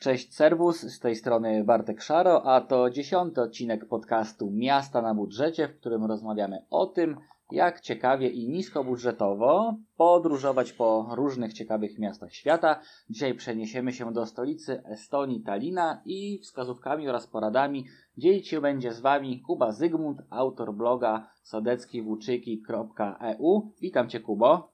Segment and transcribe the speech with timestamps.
[0.00, 5.68] Cześć Serwus, z tej strony Bartek Szaro, a to dziesiąty odcinek podcastu Miasta na budżecie,
[5.68, 7.16] w którym rozmawiamy o tym,
[7.50, 12.80] jak ciekawie i niskobudżetowo podróżować po różnych ciekawych miastach świata.
[13.10, 17.86] Dzisiaj przeniesiemy się do stolicy Estonii, Talina i wskazówkami oraz poradami
[18.18, 23.72] dzielić się będzie z Wami Kuba Zygmunt, autor bloga sodeckiwuczyki.eu.
[23.80, 24.72] Witam Cię Kubo.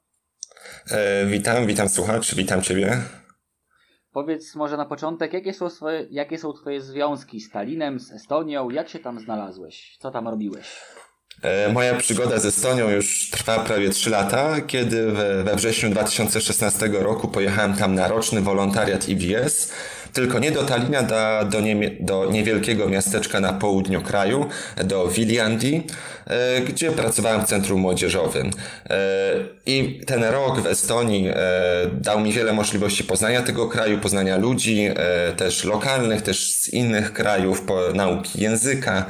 [0.91, 2.96] E, witam, witam słuchacz, witam Ciebie.
[4.12, 8.70] Powiedz może na początek, jakie są, swoje, jakie są Twoje związki z Talinem, z Estonią?
[8.70, 9.96] Jak się tam znalazłeś?
[10.00, 10.80] Co tam robiłeś?
[11.43, 16.89] E, moja przygoda z Estonią już trwa prawie 3 lata, kiedy we, we wrześniu 2016
[16.89, 19.72] roku pojechałem tam na roczny wolontariat IBS
[20.12, 24.46] tylko nie do Talina, do, do, nie, do niewielkiego miasteczka na południu kraju,
[24.84, 25.86] do Viljandi,
[26.26, 28.50] e, gdzie pracowałem w centrum młodzieżowym.
[28.90, 29.00] E,
[29.67, 31.34] I ten rok w Estonii e,
[31.93, 34.89] dał mi wiele możliwości poznania tego kraju, poznania ludzi,
[35.36, 37.62] też lokalnych, też z innych krajów,
[37.94, 39.06] nauki języka.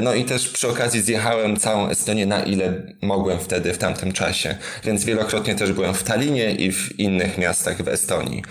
[0.00, 4.56] No i też przy okazji zjechałem całą Estonię na ile mogłem wtedy, w tamtym czasie.
[4.84, 8.42] Więc wielokrotnie też byłem w Talinie i w innych miastach w Estonii.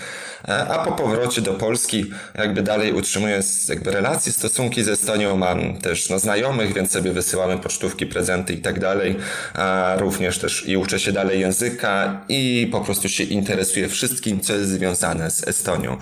[0.48, 5.38] A po powrocie do Polski jakby dalej utrzymuję jakby relacje, stosunki ze Estonią.
[5.38, 9.16] Mam też no, znajomych, więc sobie wysyłamy pocztówki, prezenty i tak dalej.
[9.54, 14.54] A również też i uczę się dalej języka i po prostu się interesuję wszystkim, co
[14.54, 15.98] jest związane z Estonią.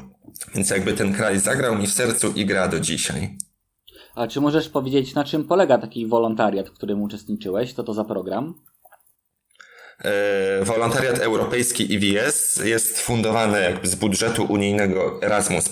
[0.55, 3.38] Więc jakby ten kraj zagrał mi w sercu i gra do dzisiaj.
[4.16, 7.73] A czy możesz powiedzieć, na czym polega taki wolontariat, w którym uczestniczyłeś?
[7.73, 8.53] Co to za program?
[10.03, 15.69] E, wolontariat Europejski IWS jest fundowany jakby z budżetu unijnego Erasmus+,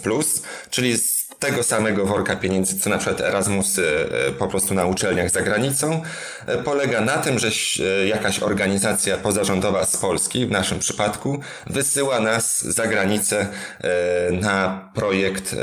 [0.69, 3.83] czyli z tego samego worka pieniędzy, co na przykład Erasmus e,
[4.39, 6.01] po prostu na uczelniach za granicą,
[6.45, 7.49] e, polega na tym, że
[8.05, 13.47] jakaś organizacja pozarządowa z Polski, w naszym przypadku, wysyła nas za granicę
[14.31, 15.55] na projekt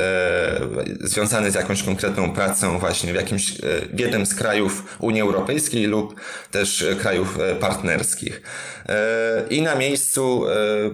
[1.01, 3.53] związany z jakąś konkretną pracą właśnie w jakimś,
[3.93, 8.43] w jednym z krajów Unii Europejskiej lub też krajów partnerskich.
[9.51, 10.45] I na miejscu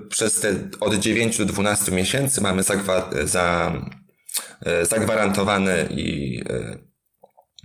[0.08, 2.62] przez te od 9 do 12 miesięcy mamy
[3.24, 3.72] za
[4.66, 6.78] E, zagwarantowane i e,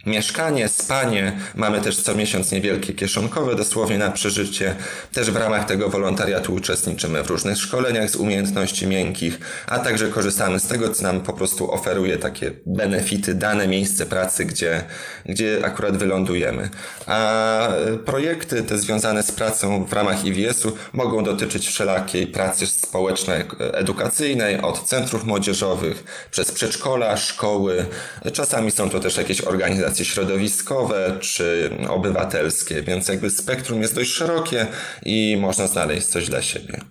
[0.06, 4.76] Mieszkanie, spanie, mamy też co miesiąc niewielkie kieszonkowe dosłownie na przeżycie.
[5.14, 10.60] Też w ramach tego wolontariatu uczestniczymy w różnych szkoleniach z umiejętności miękkich, a także korzystamy
[10.60, 14.84] z tego, co nam po prostu oferuje takie benefity, dane miejsce pracy, gdzie,
[15.26, 16.70] gdzie akurat wylądujemy.
[17.06, 17.68] A
[18.06, 24.84] projekty te związane z pracą w ramach IWS-u mogą dotyczyć wszelakiej pracy społecznej, edukacyjnej, od
[24.84, 27.86] centrów młodzieżowych, przez przedszkola, szkoły.
[28.34, 34.12] Czasami są to też jakieś organizacje organizacje środowiskowe czy obywatelskie, więc jakby spektrum jest dość
[34.12, 34.68] szerokie
[35.06, 36.82] i można znaleźć coś dla siebie.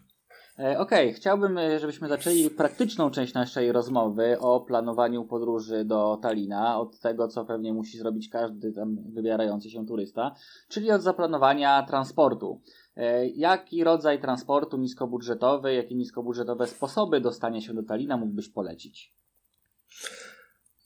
[0.58, 1.12] E, okej, okay.
[1.12, 7.28] chciałbym, e, żebyśmy zaczęli praktyczną część naszej rozmowy o planowaniu podróży do Talina, od tego,
[7.28, 10.34] co pewnie musi zrobić każdy tam wybierający się turysta,
[10.68, 12.60] czyli od zaplanowania transportu.
[12.96, 19.12] E, jaki rodzaj transportu niskobudżetowy, jakie niskobudżetowe sposoby dostania się do Talina mógłbyś polecić?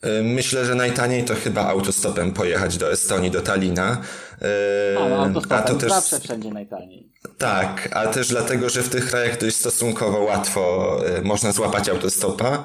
[0.02, 4.00] E, myślę, że najtaniej to chyba autostopem pojechać do Estonii, do Talina.
[4.42, 7.14] E, a, no, autostopem a to też zawsze wszędzie najtaniej.
[7.38, 12.64] Tak, a też dlatego, że w tych krajach dość stosunkowo łatwo e, można złapać autostopa,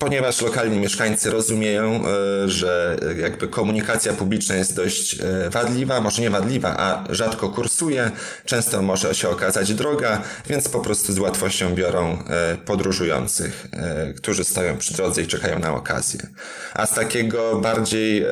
[0.00, 2.02] ponieważ lokalni mieszkańcy rozumieją,
[2.46, 5.18] że jakby komunikacja publiczna jest dość
[5.50, 8.10] wadliwa, może nie wadliwa, a rzadko kursuje,
[8.44, 12.18] często może się okazać droga, więc po prostu z łatwością biorą
[12.64, 13.66] podróżujących,
[14.16, 16.20] którzy stoją przy drodze i czekają na okazję.
[16.74, 18.28] A z takiego bardziej e,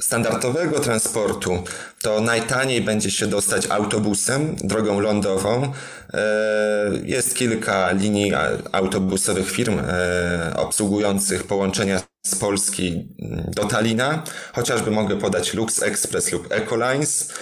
[0.00, 1.64] standardowego transportu
[2.02, 5.72] to najtaniej będzie się dostać autobusem, drogą lądową.
[6.14, 6.22] E,
[7.04, 8.32] jest kilka linii
[8.72, 13.08] autobusowych firm e, obsługujących połączenia z Polski
[13.56, 14.22] do Talina.
[14.52, 17.32] Chociażby mogę podać Lux Express lub Ecolines.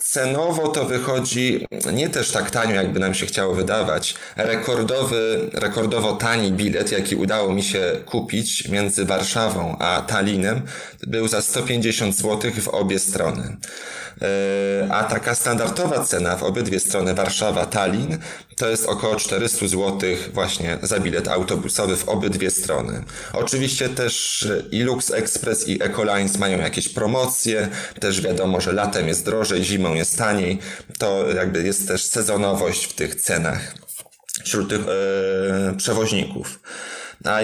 [0.00, 4.14] Cenowo to wychodzi nie też tak tanio, jakby nam się chciało wydawać.
[4.36, 10.62] Rekordowy, rekordowo tani bilet, jaki udało mi się kupić między Warszawą a Talinem,
[11.06, 13.56] był za 150 zł w obie strony.
[14.22, 18.18] E, a taka standardowa cena w obydwie strony Warszawa-Tallin
[18.56, 20.00] to jest około 400 zł
[20.32, 23.02] właśnie za bilet autobusowy w obydwie strony.
[23.32, 27.68] Oczywiście też i Lux Express i Ecolines mają jakieś promocje,
[28.00, 30.58] też wiadomo, że latem jest drożej, zimą jest taniej.
[30.98, 33.74] To jakby jest też sezonowość w tych cenach
[34.44, 36.60] wśród tych yy, przewoźników.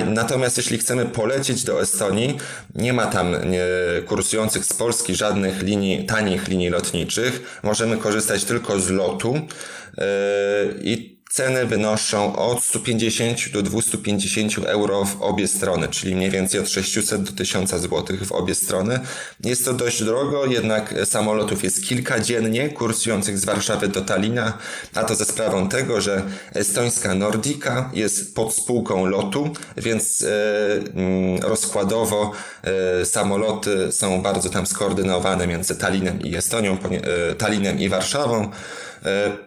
[0.06, 2.38] Natomiast jeśli chcemy polecieć do Estonii,
[2.74, 3.64] nie ma tam nie,
[4.06, 7.60] kursujących z Polski żadnych linii, tanich linii lotniczych.
[7.62, 9.34] Możemy korzystać tylko z lotu.
[9.34, 10.04] Yy,
[10.80, 16.68] I ceny wynoszą od 150 do 250 euro w obie strony, czyli mniej więcej od
[16.68, 19.00] 600 do 1000 zł w obie strony.
[19.44, 24.58] Jest to dość drogo, jednak samolotów jest kilka dziennie kursujących z Warszawy do Talina,
[24.94, 26.22] a to ze sprawą tego, że
[26.54, 30.28] estońska Nordica jest pod spółką lotu, więc e,
[31.48, 32.32] rozkładowo
[32.62, 36.78] e, samoloty są bardzo tam skoordynowane między Talinem i Estonią,
[37.30, 38.50] e, Talinem i Warszawą.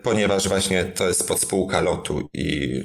[0.03, 2.83] Ponieważ właśnie to jest podspółka lotu i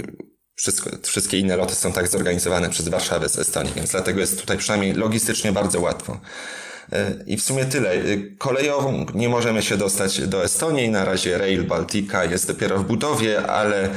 [0.54, 4.58] wszystko, wszystkie inne loty są tak zorganizowane przez Warszawę z Estonii, więc dlatego jest tutaj
[4.58, 6.20] przynajmniej logistycznie bardzo łatwo.
[6.92, 7.90] E, I w sumie tyle.
[7.90, 8.02] E,
[8.38, 10.90] kolejową nie możemy się dostać do Estonii.
[10.90, 13.88] Na razie Rail Baltica jest dopiero w budowie, ale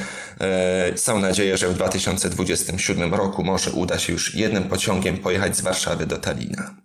[0.95, 6.05] są nadzieję, że w 2027 roku może uda się już jednym pociągiem pojechać z Warszawy
[6.05, 6.75] do Talina.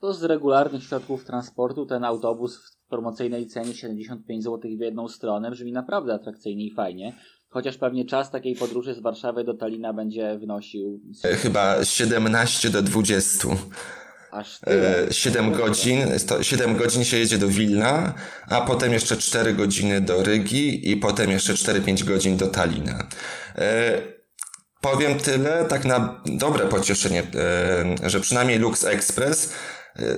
[0.00, 5.50] To z regularnych środków transportu ten autobus w promocyjnej cenie 75 zł w jedną stronę
[5.50, 7.12] brzmi naprawdę atrakcyjnie i fajnie.
[7.48, 11.00] Chociaż pewnie czas takiej podróży z Warszawy do Talina będzie wynosił.
[11.24, 13.48] E, chyba 17 do 20.
[14.30, 15.06] Aż tyle.
[15.10, 15.98] 7 e, godzin,
[16.42, 18.14] 7 godzin się jedzie do Wilna,
[18.48, 23.08] a potem jeszcze 4 godziny do Rygi i potem jeszcze 4-5 godzin do Talina.
[23.54, 24.02] E,
[24.80, 27.22] powiem tyle, tak na dobre pocieszenie,
[28.06, 29.52] że przynajmniej Lux Express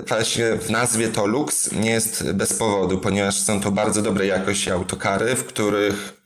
[0.06, 4.70] właśnie w nazwie to Lux nie jest bez powodu, ponieważ są to bardzo dobrej jakości
[4.70, 6.18] autokary, w których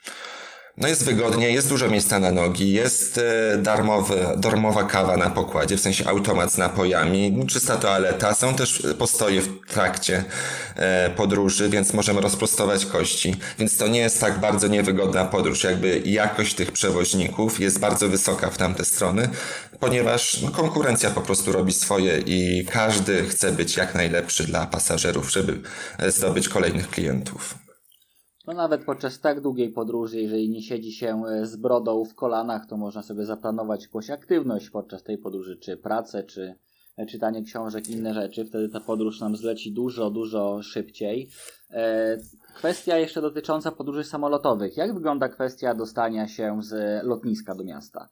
[0.77, 5.77] no jest wygodnie, jest dużo miejsca na nogi, jest e, darmowy, darmowa kawa na pokładzie,
[5.77, 10.25] w sensie automat z napojami, czysta toaleta, są też postoje w trakcie
[10.77, 13.37] e, podróży, więc możemy rozprostować kości.
[13.59, 18.51] Więc to nie jest tak bardzo niewygodna podróż, jakby jakość tych przewoźników jest bardzo wysoka
[18.51, 19.29] w tamte strony,
[19.81, 25.33] ponieważ no, konkurencja po prostu robi swoje i każdy chce być jak najlepszy dla pasażerów,
[25.33, 25.61] żeby
[25.99, 27.62] e, zdobyć kolejnych klientów.
[28.47, 32.67] No nawet podczas tak długiej podróży, jeżeli nie siedzi się e, z brodą w kolanach,
[32.67, 36.55] to można sobie zaplanować jakąś aktywność podczas tej podróży, czy pracę, czy
[36.97, 38.45] e, czytanie książek, inne rzeczy.
[38.45, 41.31] Wtedy ta podróż nam zleci dużo, dużo szybciej.
[41.71, 42.19] E,
[42.55, 44.77] kwestia jeszcze dotycząca podróży samolotowych.
[44.77, 48.09] Jak wygląda kwestia dostania się z lotniska do miasta?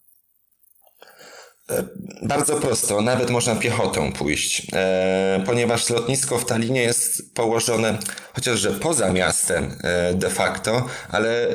[1.70, 1.84] E,
[2.22, 7.98] bardzo prosto, nawet można piechotą pójść, e, ponieważ lotnisko w Talinie jest położone
[8.34, 11.48] chociażże poza miastem e, de facto, ale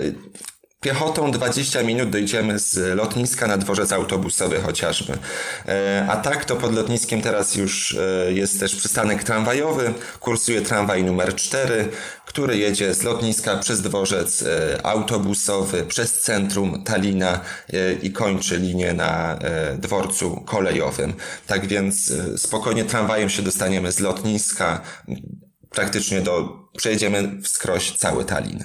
[0.81, 5.17] Piechotą 20 minut dojdziemy z lotniska na dworzec autobusowy chociażby.
[6.09, 7.97] A tak to pod lotniskiem teraz już
[8.29, 9.93] jest też przystanek tramwajowy.
[10.19, 11.89] Kursuje tramwaj numer 4,
[12.35, 17.41] który jedzie z lotniska przez dworzec e, autobusowy, przez centrum Talina
[18.03, 19.39] i kończy linię na
[19.77, 21.13] dworcu kolejowym.
[21.47, 24.81] Tak więc spokojnie tramwajem się dostaniemy z lotniska
[25.69, 28.63] praktycznie do, przejedziemy wskroś cały Talin.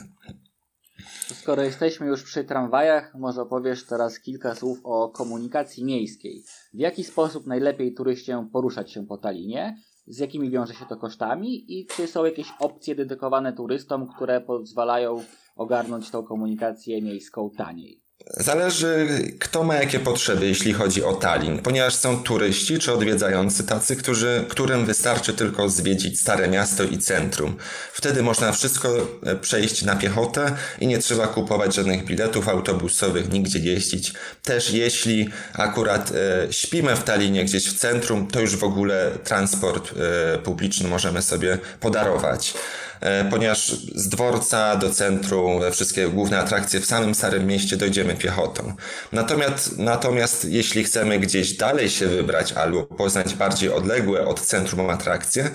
[1.35, 6.43] Skoro jesteśmy już przy tramwajach, może opowiesz teraz kilka słów o komunikacji miejskiej.
[6.75, 9.77] W jaki sposób najlepiej turyście poruszać się po Talinie?
[10.11, 11.79] Z jakimi wiąże się to kosztami?
[11.79, 15.25] I czy są jakieś opcje dedykowane turystom, które pozwalają
[15.57, 18.10] ogarnąć tą komunikację miejską taniej?
[18.27, 19.09] Zależy,
[19.39, 24.45] kto ma jakie potrzeby, jeśli chodzi o Tallinn, ponieważ są turyści czy odwiedzający tacy, którzy,
[24.49, 27.57] którym wystarczy tylko zwiedzić Stare Miasto i centrum.
[27.93, 33.59] Wtedy można wszystko e, przejść na piechotę i nie trzeba kupować żadnych biletów autobusowych, nigdzie
[33.59, 34.13] jeździć.
[34.43, 39.91] Też jeśli akurat e, śpimy w Tallinie gdzieś w centrum, to już w ogóle transport
[40.35, 42.55] e, publiczny możemy sobie podarować.
[43.01, 48.15] E, ponieważ z dworca do centrum, we wszystkie główne atrakcje w samym Starym Mieście dojdziemy
[48.15, 48.75] piechotą.
[49.13, 55.51] Natomiast, natomiast jeśli chcemy gdzieś dalej się wybrać albo poznać bardziej odległe od centrum atrakcje,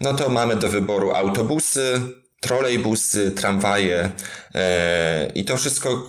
[0.00, 2.00] no to mamy do wyboru autobusy,
[2.40, 4.10] trolejbusy, tramwaje
[4.54, 6.08] e, i to wszystko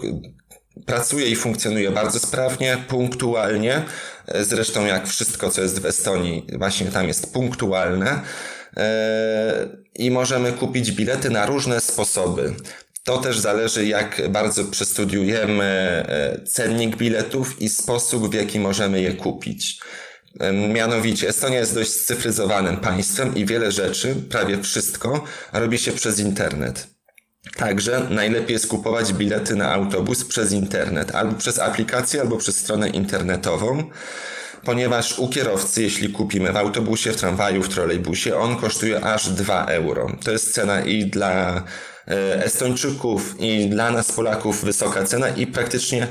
[0.86, 3.86] pracuje i funkcjonuje bardzo sprawnie, punktualnie.
[4.28, 8.22] E, zresztą jak wszystko, co jest w Estonii, właśnie tam jest punktualne.
[8.78, 12.54] E, i możemy kupić bilety na różne sposoby.
[13.04, 19.14] To też zależy, jak bardzo przestudiujemy e, cennik biletów i sposób, w jaki możemy je
[19.14, 19.80] kupić.
[20.40, 26.20] E, mianowicie, Estonia jest dość scyfryzowanym państwem i wiele rzeczy, prawie wszystko, robi się przez
[26.20, 26.88] internet.
[27.56, 32.90] Także najlepiej jest kupować bilety na autobus przez internet, albo przez aplikację, albo przez stronę
[32.90, 33.84] internetową
[34.66, 39.66] ponieważ u kierowcy, jeśli kupimy w autobusie, w tramwaju, w trolejbusie, on kosztuje aż 2
[39.66, 40.12] euro.
[40.24, 41.64] To jest cena i dla
[42.08, 46.08] e, Estończyków, i dla nas Polaków wysoka cena i praktycznie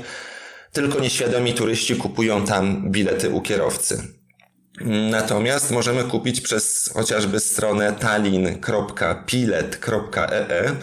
[0.71, 4.17] tylko nieświadomi turyści kupują tam bilety u kierowcy.
[5.11, 10.75] Natomiast możemy kupić przez chociażby stronę tallinn.pilet.ee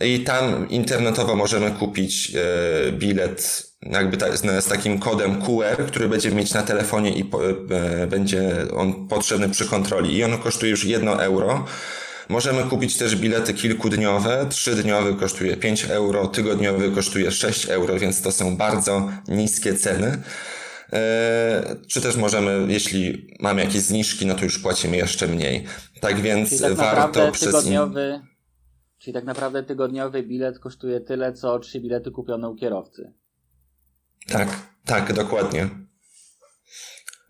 [0.00, 6.08] I tam internetowo możemy kupić e, bilet jakby ta, z, z takim kodem QR, który
[6.08, 10.16] będziemy mieć na telefonie i po, e, będzie on potrzebny przy kontroli.
[10.16, 11.64] I on kosztuje już 1 euro.
[12.28, 14.46] Możemy kupić też bilety kilkudniowe.
[14.50, 20.22] Trzydniowy kosztuje 5 euro, tygodniowy kosztuje 6 euro, więc to są bardzo niskie ceny.
[20.92, 25.64] E, czy też możemy, jeśli mamy jakieś zniżki, no to już płacimy jeszcze mniej.
[26.00, 27.48] Tak więc Czyli tak warto przez.
[27.48, 28.20] tygodniowy,
[28.98, 33.12] czyli tak naprawdę tygodniowy bilet kosztuje tyle, co trzy bilety kupione u kierowcy.
[34.28, 34.48] Tak,
[34.84, 35.68] tak, dokładnie.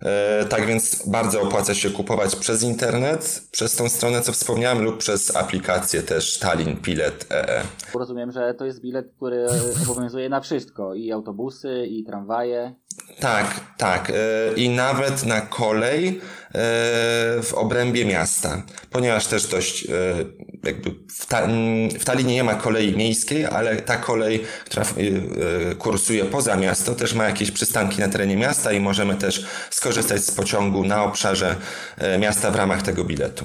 [0.02, 4.98] E, tak więc bardzo opłaca się kupować przez internet, przez tą stronę, co wspomniałem, lub
[4.98, 7.62] przez aplikację też Tallinn Bilet E EE.
[7.94, 9.46] Rozumiem, że to jest bilet, który
[9.82, 10.94] obowiązuje na wszystko.
[10.94, 12.74] I autobusy, i tramwaje.
[13.20, 14.10] Tak, tak.
[14.10, 14.14] E,
[14.56, 16.20] I nawet na kolej e,
[17.42, 18.62] w obrębie miasta.
[18.90, 19.90] Ponieważ też dość e,
[20.66, 21.46] jakby w, ta,
[22.00, 24.86] w Tallinie nie ma kolei miejskiej, ale ta kolej, która
[25.78, 30.30] kursuje poza miasto, też ma jakieś przystanki na terenie miasta i możemy też skorzystać z
[30.30, 31.56] pociągu na obszarze
[32.18, 33.44] miasta w ramach tego biletu.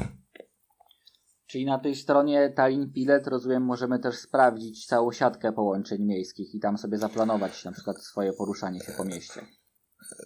[1.52, 6.60] Czyli na tej stronie Tallinn Bilet, rozumiem, możemy też sprawdzić całą siatkę połączeń miejskich i
[6.60, 9.42] tam sobie zaplanować na przykład swoje poruszanie się po mieście.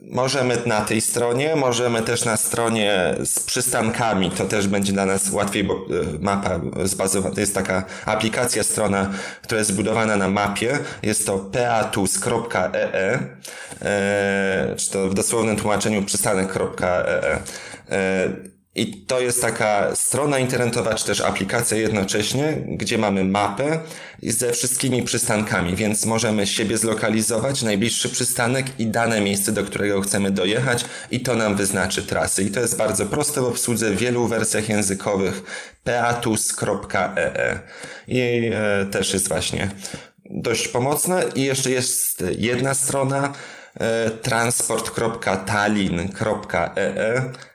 [0.01, 5.31] Możemy na tej stronie, możemy też na stronie z przystankami, to też będzie dla nas
[5.31, 5.85] łatwiej, bo
[6.19, 9.11] mapa zbazowana, to jest taka aplikacja, strona,
[9.41, 13.19] która jest zbudowana na mapie, jest to peatus.ee,
[13.81, 17.39] e, czy to w dosłownym tłumaczeniu przystanek.ee.
[18.75, 23.79] E, i to jest taka strona internetowa, czy też aplikacja jednocześnie, gdzie mamy mapę
[24.23, 30.31] ze wszystkimi przystankami, więc możemy siebie zlokalizować, najbliższy przystanek i dane miejsce, do którego chcemy
[30.31, 32.43] dojechać i to nam wyznaczy trasy.
[32.43, 35.43] I to jest bardzo proste w obsłudze w wielu wersjach językowych
[35.83, 37.59] peatus.ee
[38.07, 39.71] i e, też jest właśnie
[40.29, 41.23] dość pomocne.
[41.35, 43.33] I jeszcze jest jedna strona
[43.79, 47.54] e, transport.tallinn.ee E,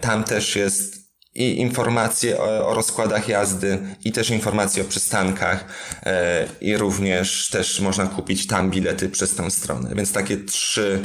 [0.00, 1.02] tam też jest
[1.34, 5.64] i informacje o, o, rozkładach jazdy, i też informacje o przystankach,
[6.02, 9.94] e, i również też można kupić tam bilety przez tę stronę.
[9.94, 11.02] Więc takie trzy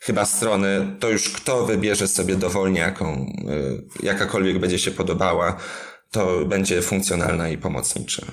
[0.00, 5.56] chyba strony, to już kto wybierze sobie dowolnie, jaką, e, jakakolwiek będzie się podobała,
[6.10, 8.26] to będzie funkcjonalna i pomocnicza.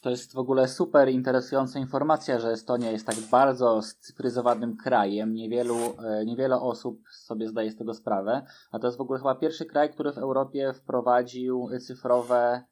[0.00, 5.34] To jest w ogóle super interesująca informacja, że Estonia jest tak bardzo scyfryzowanym krajem.
[5.34, 8.42] Niewielu, e, niewiele osób sobie zdaje z tego sprawę.
[8.70, 12.64] A to jest w ogóle chyba pierwszy kraj, który w Europie wprowadził cyfrowe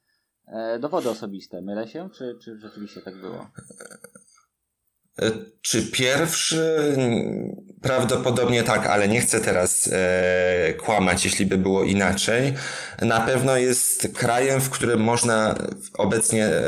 [0.46, 1.62] e, dowody osobiste.
[1.62, 2.08] Mylę się?
[2.10, 3.46] Czy, czy rzeczywiście tak było?
[5.22, 5.30] E,
[5.62, 6.96] czy pierwszy?
[7.82, 12.54] Prawdopodobnie tak, ale nie chcę teraz e, kłamać, jeśli by było inaczej.
[13.02, 15.54] Na pewno jest krajem, w którym można
[15.94, 16.62] obecnie e,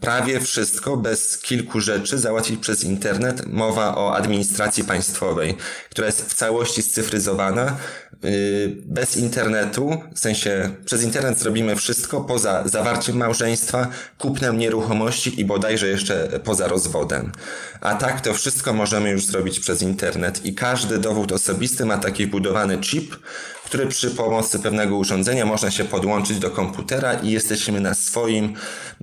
[0.00, 3.46] prawie wszystko bez kilku rzeczy załatwić przez internet.
[3.46, 5.56] Mowa o administracji państwowej,
[5.90, 7.76] która jest w całości scyfryzowana.
[8.24, 13.86] Y, bez internetu, w sensie przez internet zrobimy wszystko poza zawarciem małżeństwa,
[14.18, 17.32] kupnem nieruchomości i bodajże jeszcze poza rozwodem.
[17.80, 22.26] A tak to wszystko możemy już zrobić przez internet i każdy dowód osobisty ma taki
[22.26, 23.16] budowany chip,
[23.64, 28.54] który przy pomocy pewnego urządzenia można się podłączyć do komputera i jesteśmy na swoim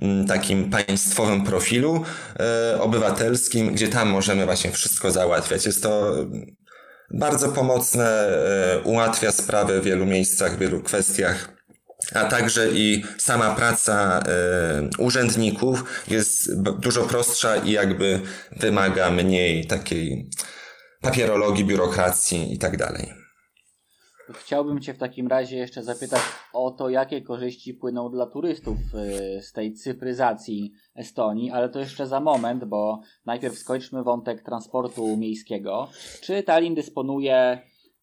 [0.02, 2.04] mm, takim państwowym profilu
[2.40, 5.66] e, obywatelskim, gdzie tam możemy właśnie wszystko załatwiać.
[5.66, 6.14] Jest to
[7.10, 11.61] bardzo pomocne, e, ułatwia sprawę w wielu miejscach, w wielu kwestiach
[12.14, 14.22] a także i sama praca e,
[14.98, 18.20] urzędników jest dużo prostsza i jakby
[18.56, 20.30] wymaga mniej takiej
[21.00, 23.12] papierologii, biurokracji i tak dalej.
[24.34, 26.20] Chciałbym Cię w takim razie jeszcze zapytać
[26.52, 32.06] o to, jakie korzyści płyną dla turystów y, z tej cyfryzacji Estonii, ale to jeszcze
[32.06, 35.88] za moment, bo najpierw skończmy wątek transportu miejskiego.
[36.20, 37.58] Czy Tallinn dysponuje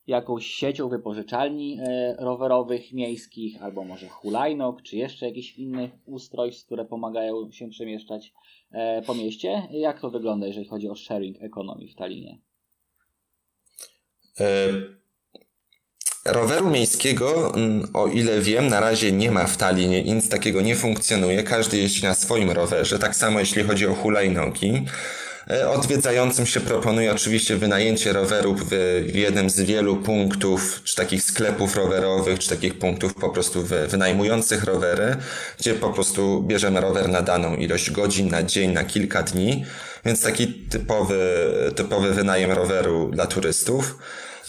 [0.10, 6.86] jakąś siecią wypożyczalni y, rowerowych miejskich, albo może hulajnok, czy jeszcze jakichś innych ustrojstw, które
[6.86, 8.34] pomagają się przemieszczać
[8.72, 9.68] y, po mieście?
[9.72, 12.40] Jak to wygląda, jeżeli chodzi o sharing economy w Tallinie?
[16.26, 20.76] Roweru miejskiego, mm, o ile wiem, na razie nie ma w Talinie nic takiego nie
[20.76, 21.44] funkcjonuje.
[21.44, 23.00] Każdy jeździ na swoim rowerze.
[23.00, 24.86] Tak samo jeśli chodzi o hulajnogi.
[25.54, 31.76] E, odwiedzającym się proponuje oczywiście wynajęcie rowerów w jednym z wielu punktów, czy takich sklepów
[31.76, 35.16] rowerowych, czy takich punktów po prostu wynajmujących rowery,
[35.60, 39.66] gdzie po prostu bierzemy rower na daną ilość godzin, na dzień, na kilka dni.
[40.06, 41.20] Więc taki typowy,
[41.76, 43.98] typowy wynajem roweru dla turystów.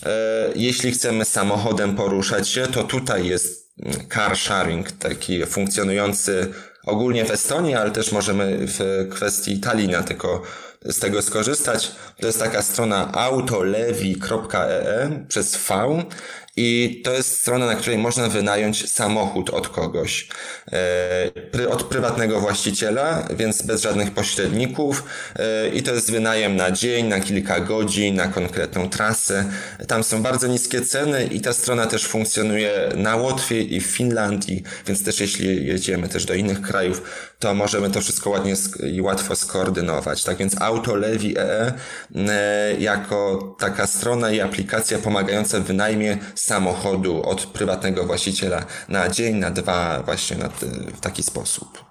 [0.07, 0.11] E,
[0.55, 3.71] jeśli chcemy samochodem poruszać się, to tutaj jest
[4.15, 6.53] car sharing, taki funkcjonujący
[6.87, 10.43] ogólnie w Estonii, ale też możemy w kwestii Talina tylko
[10.85, 11.93] z tego skorzystać.
[12.21, 16.05] To jest taka strona autolevi.ee przez V
[16.57, 20.29] i to jest strona, na której można wynająć samochód od kogoś.
[20.73, 25.05] E, od prywatnego właściciela, więc bez żadnych pośredników.
[25.37, 29.45] E, I to jest wynajem na dzień, na kilka godzin, na konkretną trasę.
[29.87, 34.63] Tam są bardzo niskie ceny i ta strona też funkcjonuje na Łotwie i w Finlandii,
[34.87, 37.03] więc też jeśli jedziemy też do innych krajów,
[37.39, 38.55] to możemy to wszystko ładnie
[38.93, 40.25] i łatwo skoordynować.
[40.25, 41.73] Tak więc AutoLevi.ee
[42.17, 49.37] e, jako taka strona i aplikacja pomagająca w wynajmie samochodu od prywatnego właściciela na dzień,
[49.37, 50.49] na dwa, właśnie na
[50.95, 51.91] w taki sposób.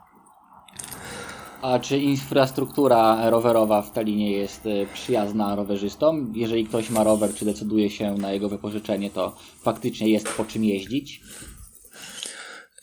[1.61, 6.33] A czy infrastruktura rowerowa w Talinie jest e, przyjazna rowerzystom?
[6.35, 10.63] Jeżeli ktoś ma rower, czy decyduje się na jego wypożyczenie, to faktycznie jest po czym
[10.63, 11.21] jeździć?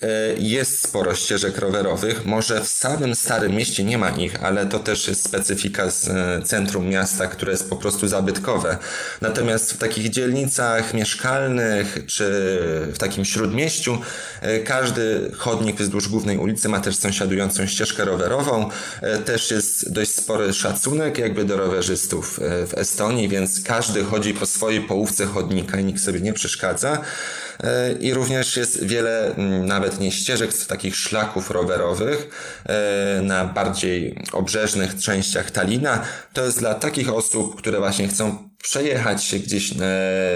[0.03, 2.26] E, jest sporo ścieżek rowerowych.
[2.26, 6.43] Może w samym Starym Mieście nie ma ich, ale to też jest specyfika z e,
[6.45, 8.79] centrum miasta, które jest po prostu zabytkowe.
[9.21, 12.25] Natomiast w takich dzielnicach mieszkalnych czy
[12.93, 13.99] w takim śródmieściu
[14.41, 18.71] e, każdy chodnik wzdłuż głównej ulicy ma też sąsiadującą ścieżkę rowerową.
[19.25, 24.81] Też jest dość spory szacunek jakby do rowerzystów w Estonii, więc każdy chodzi po swojej
[24.81, 27.03] połówce chodnika i nikt sobie nie przeszkadza.
[28.01, 32.29] I również jest wiele nawet nawet nie ścieżek, takich szlaków rowerowych
[32.65, 36.03] e, na bardziej obrzeżnych częściach Talina.
[36.33, 39.75] To jest dla takich osób, które właśnie chcą przejechać się gdzieś e,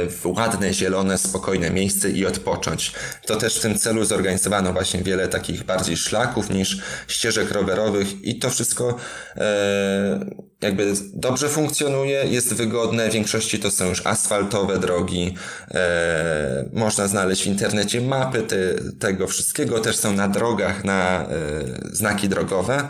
[0.09, 2.93] w ładne, zielone, spokojne miejsce i odpocząć.
[3.27, 8.39] To też w tym celu zorganizowano właśnie wiele takich bardziej szlaków niż ścieżek rowerowych i
[8.39, 8.97] to wszystko
[9.37, 10.21] e,
[10.61, 13.11] jakby dobrze funkcjonuje, jest wygodne.
[13.11, 15.37] W większości to są już asfaltowe drogi.
[15.71, 18.57] E, można znaleźć w internecie mapy te,
[19.01, 19.81] tego wszystkiego.
[19.81, 21.27] Też są na drogach na
[21.93, 22.89] znaki drogowe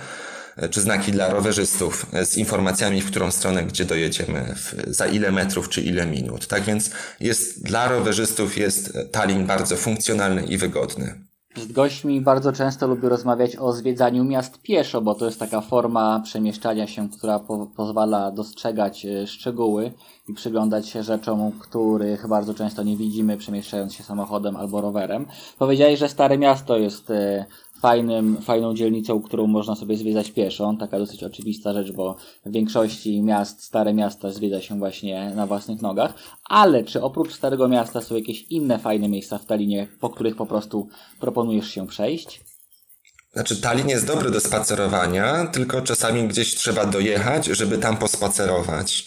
[0.70, 4.54] czy znaki dla rowerzystów z informacjami, w którą stronę, gdzie dojedziemy,
[4.86, 6.46] za ile metrów, czy ile minut.
[6.46, 6.90] Tak więc
[7.20, 11.30] jest dla rowerzystów jest Tallinn bardzo funkcjonalny i wygodny.
[11.56, 16.20] Z gośćmi bardzo często lubię rozmawiać o zwiedzaniu miast pieszo, bo to jest taka forma
[16.20, 19.92] przemieszczania się, która po pozwala dostrzegać e, szczegóły
[20.28, 25.26] i przyglądać się rzeczom, których bardzo często nie widzimy przemieszczając się samochodem albo rowerem.
[25.58, 27.46] Powiedziałeś, że Stare Miasto jest e,
[27.80, 30.74] fajnym, fajną dzielnicą, którą można sobie zwiedzać pieszo.
[30.80, 32.16] Taka dosyć oczywista rzecz, bo
[32.46, 36.14] w większości miast, stare miasta zwiedza się właśnie na własnych nogach.
[36.44, 40.46] Ale czy oprócz Starego Miasta są jakieś inne fajne miejsca w Talinie, po których po
[40.46, 40.88] prostu
[41.20, 42.40] proponujesz się przejść?
[43.32, 49.06] Znaczy, Tallinn jest dobry do spacerowania, tylko czasami gdzieś trzeba dojechać, żeby tam pospacerować.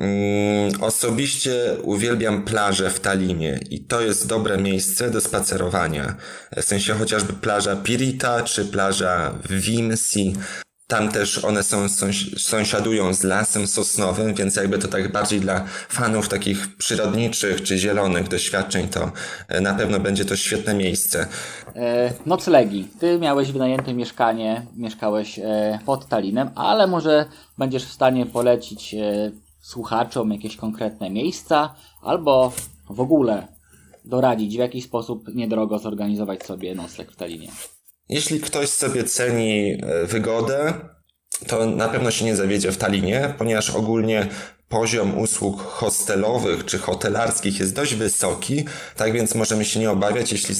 [0.00, 6.16] Mm, osobiście uwielbiam plaże w Talinie i to jest dobre miejsce do spacerowania.
[6.56, 10.34] W sensie chociażby plaża Pirita czy plaża Vimsi.
[10.86, 11.86] Tam też one są,
[12.38, 18.28] sąsiadują z lasem sosnowym, więc jakby to tak bardziej dla fanów takich przyrodniczych czy zielonych
[18.28, 19.12] doświadczeń, to
[19.48, 21.26] e, na pewno będzie to świetne miejsce.
[21.76, 22.88] E, noclegi.
[23.00, 27.24] Ty miałeś wynajęte mieszkanie, mieszkałeś e, pod Talinem, ale może
[27.58, 28.94] będziesz w stanie polecić
[29.66, 32.52] słuchaczom jakieś konkretne miejsca, albo
[32.90, 33.48] w ogóle
[34.04, 37.48] doradzić, w jaki sposób niedrogo zorganizować sobie nocleg w Talinie.
[38.08, 40.74] Jeśli ktoś sobie ceni e, wygodę,
[41.46, 44.26] to na pewno się nie zawiedzie w Talinie, ponieważ ogólnie
[44.68, 48.64] poziom usług hostelowych czy hotelarskich jest dość wysoki,
[48.96, 50.54] tak więc możemy się nie obawiać, jeśli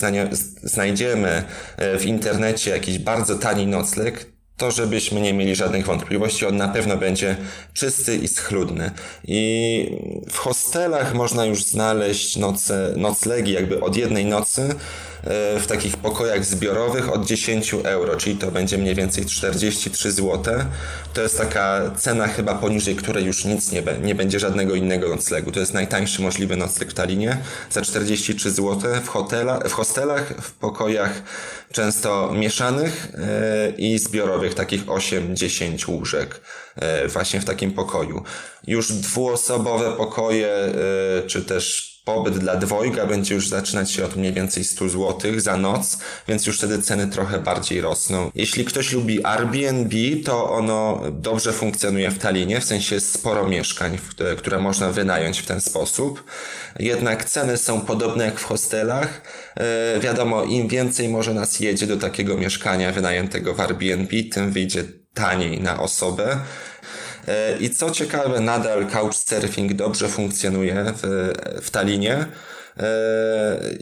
[0.62, 1.45] znajdziemy
[1.77, 6.69] e, w internecie jakiś bardzo tani nocleg, to żebyśmy nie mieli żadnych wątpliwości, on na
[6.69, 7.37] pewno będzie
[7.75, 8.90] czysty i schludny.
[9.25, 9.90] I
[10.31, 14.75] w hostelach można już znaleźć noce, noclegi jakby od jednej nocy
[15.61, 20.55] w takich pokojach zbiorowych od 10 euro, czyli to będzie mniej więcej 43 zł.
[21.15, 25.53] To jest taka cena chyba poniżej której już nic nie, nie będzie żadnego innego noclegu.
[25.53, 27.39] To jest najtańszy możliwy nocleg w Talinie
[27.71, 31.23] za 43 zł w, hotela, w hostelach, w pokojach
[31.73, 36.41] często mieszanych e, i zbiorowych, takich 8-10 łóżek
[36.77, 38.23] e, właśnie w takim pokoju.
[38.67, 40.49] Już dwuosobowe pokoje,
[41.27, 45.57] czy też pobyt dla dwojga będzie już zaczynać się od mniej więcej 100 zł za
[45.57, 48.31] noc, więc już wtedy ceny trochę bardziej rosną.
[48.35, 53.99] Jeśli ktoś lubi Airbnb, to ono dobrze funkcjonuje w Talinie, w sensie sporo mieszkań,
[54.38, 56.25] które można wynająć w ten sposób.
[56.79, 59.23] Jednak ceny są podobne jak w hostelach.
[59.57, 64.85] E, wiadomo, im więcej może nas jedzie do takiego mieszkania wynajętego w Airbnb, tym wyjdzie
[65.14, 66.37] taniej na osobę.
[67.29, 72.27] E, I co ciekawe, nadal couchsurfing dobrze funkcjonuje w, w Talinie.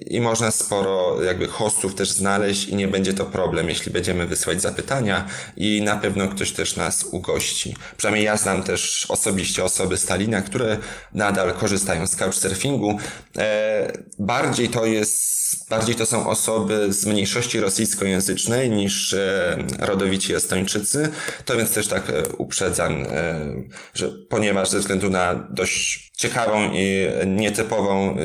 [0.06, 4.62] I można sporo jakby hostów też znaleźć i nie będzie to problem, jeśli będziemy wysyłać
[4.62, 5.26] zapytania
[5.56, 7.76] i na pewno ktoś też nas ugości.
[7.96, 10.06] Przynajmniej ja znam też osobiście osoby z
[10.46, 10.78] które
[11.14, 12.98] nadal korzystają z couchsurfingu.
[14.18, 15.34] Bardziej to jest
[15.70, 21.08] bardziej to są osoby z mniejszości rosyjskojęzycznej niż e, rodowici estończycy.
[21.44, 23.06] To więc też tak e, uprzedzam, e,
[23.94, 28.16] że ponieważ ze względu na dość ciekawą i nietypową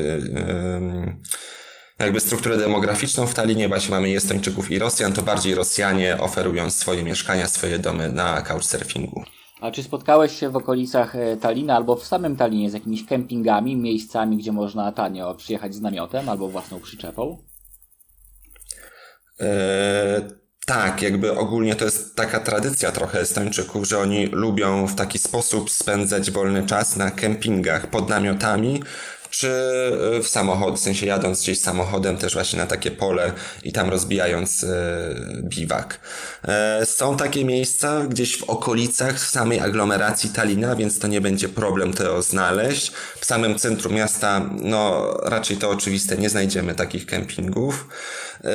[1.98, 7.02] jakby strukturę demograficzną w Talinie, właśnie mamy Estończyków i Rosjan, to bardziej Rosjanie oferują swoje
[7.02, 9.24] mieszkania, swoje domy na couchsurfingu.
[9.60, 14.36] A czy spotkałeś się w okolicach Talina albo w samym Talinie z jakimiś kempingami, miejscami,
[14.36, 17.44] gdzie można tanio przyjechać z namiotem albo własną przyczepą?
[19.40, 20.20] E,
[20.66, 25.70] tak, jakby ogólnie to jest taka tradycja trochę Estończyków, że oni lubią w taki sposób
[25.70, 28.82] spędzać wolny czas na kempingach pod namiotami,
[29.30, 29.48] czy
[30.22, 33.32] w samochód, w sensie jadąc gdzieś samochodem też właśnie na takie pole
[33.64, 36.00] i tam rozbijając e, biwak.
[36.48, 41.48] E, są takie miejsca gdzieś w okolicach w samej aglomeracji Talina, więc to nie będzie
[41.48, 42.92] problem to znaleźć.
[43.20, 47.88] W samym centrum miasta, no raczej to oczywiste, nie znajdziemy takich kempingów.
[48.44, 48.50] E,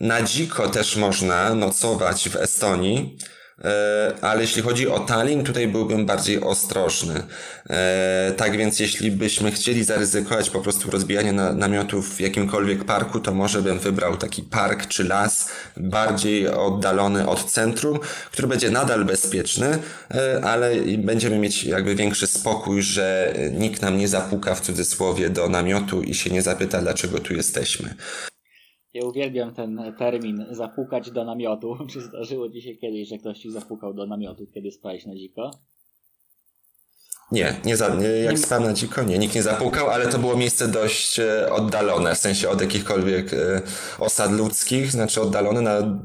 [0.00, 3.18] na dziko też można nocować w Estonii.
[3.64, 7.22] E, ale jeśli chodzi o Tallinn, tutaj byłbym bardziej ostrożny.
[7.70, 13.34] E, tak więc jeśli byśmy chcieli zaryzykować po prostu rozbijanie namiotów w jakimkolwiek parku, to
[13.34, 17.98] może bym wybrał taki park czy las bardziej oddalony od centrum,
[18.32, 19.78] który będzie nadal bezpieczny,
[20.10, 25.48] e, ale będziemy mieć jakby większy spokój, że nikt nam nie zapuka w cudzysłowie do
[25.48, 27.94] namiotu i się nie zapyta, dlaczego tu jesteśmy.
[28.94, 31.76] Ja uwielbiam ten termin zapukać do namiotu.
[31.90, 35.50] Czy zdarzyło ci się kiedyś, że ktoś ci zapukał do namiotu, kiedy spałeś na dziko?
[37.32, 40.36] Nie, nie, za, nie jak spałem na dziko, nie, nikt nie zapukał, ale to było
[40.36, 43.60] miejsce dość e, oddalone, w sensie od jakichkolwiek e,
[43.98, 46.00] osad ludzkich, znaczy oddalone na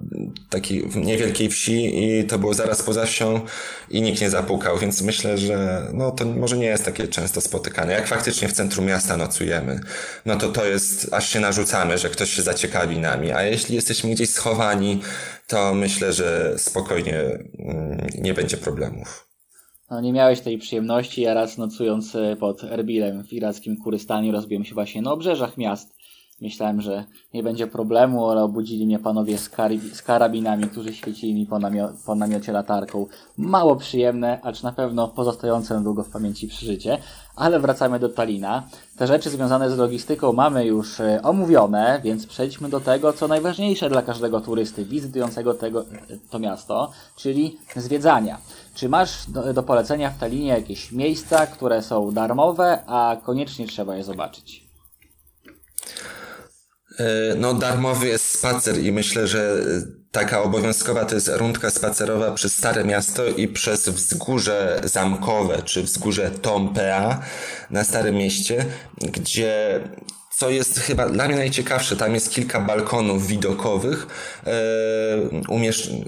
[0.50, 3.42] takiej niewielkiej wsi i to było zaraz poza wsią
[3.90, 7.94] i nikt nie zapukał, więc myślę, że no to może nie jest takie często spotykane.
[7.94, 9.80] Jak faktycznie w centrum miasta nocujemy,
[10.26, 14.10] no to to jest, aż się narzucamy, że ktoś się zaciekawi nami, a jeśli jesteśmy
[14.10, 15.02] gdzieś schowani,
[15.48, 17.20] to myślę, że spokojnie
[17.60, 19.25] mm, nie będzie problemów.
[19.96, 21.22] No, nie miałeś tej przyjemności.
[21.22, 25.96] Ja raz nocując e, pod Erbilem w irackim Kurystanie rozbiłem się właśnie na obrzeżach miast.
[26.42, 27.04] Myślałem, że
[27.34, 29.52] nie będzie problemu, ale obudzili mnie panowie z,
[29.94, 33.06] z karabinami, którzy świecili mi po, namio po namiocie latarką.
[33.38, 36.98] Mało przyjemne, acz na pewno pozostające długo w pamięci przeżycie.
[37.36, 38.64] Ale wracamy do Talina.
[38.98, 43.90] Te rzeczy związane z logistyką mamy już e, omówione, więc przejdźmy do tego, co najważniejsze
[43.90, 45.86] dla każdego turysty wizytującego tego, e,
[46.30, 48.38] to miasto, czyli zwiedzania.
[48.76, 53.96] Czy masz do, do polecenia w Talinie jakieś miejsca, które są darmowe, a koniecznie trzeba
[53.96, 54.66] je zobaczyć?
[57.00, 59.64] E, no, darmowy jest spacer i myślę, że
[60.12, 66.32] taka obowiązkowa to jest rundka spacerowa przez Stare Miasto i przez wzgórze zamkowe, czy wzgórze
[66.32, 67.22] Tompea
[67.70, 68.66] na Starym Mieście,
[69.02, 69.82] gdzie
[70.38, 74.08] co jest chyba dla mnie najciekawsze, tam jest kilka balkonów widokowych,
[74.48, 74.52] e,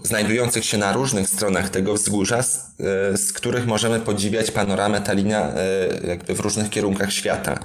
[0.04, 5.54] znajdujących się na różnych stronach tego wzgórza, z, e, z których możemy podziwiać panoramę Talina
[5.54, 5.58] e,
[6.08, 7.60] jakby w różnych kierunkach świata.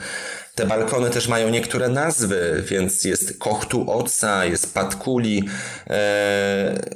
[0.54, 5.44] Te balkony też mają niektóre nazwy, więc jest Kochtu Oca, jest Patkuli.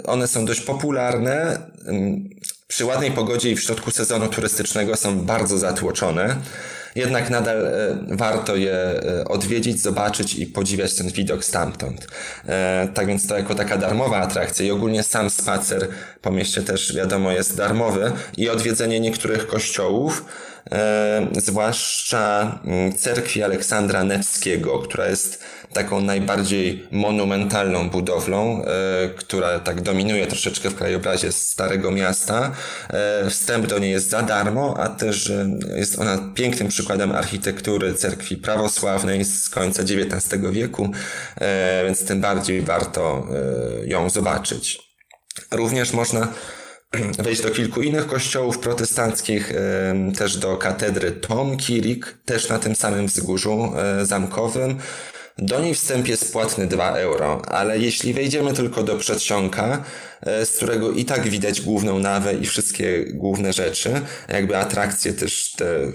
[0.05, 1.59] One są dość popularne.
[2.69, 6.37] Przy ładnej pogodzie i w środku sezonu turystycznego są bardzo zatłoczone.
[6.97, 7.71] Jednak nadal e,
[8.11, 12.07] warto je e, odwiedzić, zobaczyć i podziwiać ten widok stamtąd.
[12.95, 15.89] Tak więc to jako taka darmowa atrakcja i ogólnie sam spacer
[16.23, 20.25] po mieście też wiadomo jest darmowy i odwiedzenie niektórych kościołów
[20.73, 25.45] e, zwłaszcza mm, cerkwi Aleksandra Nevskiego, która jest
[25.77, 32.53] taką najbardziej monumentalną budowlą, e, która tak dominuje troszeczkę w krajobrazie Starego Miasta.
[32.89, 37.95] E, wstęp do niej jest za darmo, a też e, jest ona pięknym przykładem architektury
[37.95, 40.91] cerkwi prawosławnej z końca XIX wieku,
[41.85, 43.27] więc tym bardziej warto
[43.85, 44.79] ją zobaczyć.
[45.51, 46.29] Również można
[47.25, 49.53] wejść do kilku innych kościołów protestanckich,
[50.19, 54.79] też do katedry Tom Kirik, też na tym samym wzgórzu zamkowym.
[55.39, 59.85] Do niej wstęp jest płatny 2 euro, ale jeśli wejdziemy tylko do przedsionka,
[60.21, 65.53] e, z którego i tak widać główną nawę i wszystkie główne rzeczy, jakby atrakcje też
[65.53, 65.93] te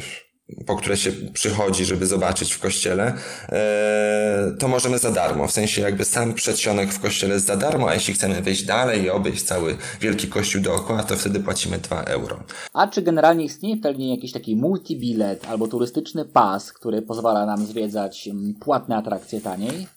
[0.66, 3.14] po które się przychodzi, żeby zobaczyć w kościele,
[3.50, 5.48] e, to możemy za darmo.
[5.48, 9.04] W sensie jakby sam przedsionek w kościele jest za darmo, a jeśli chcemy wyjść dalej
[9.04, 12.44] i obejść cały wielki kościół dookoła, to wtedy płacimy 2 euro.
[12.74, 17.66] A czy generalnie istnieje w Tallinie jakiś taki multibilet albo turystyczny pas, który pozwala nam
[17.66, 19.88] zwiedzać mm, płatne atrakcje taniej?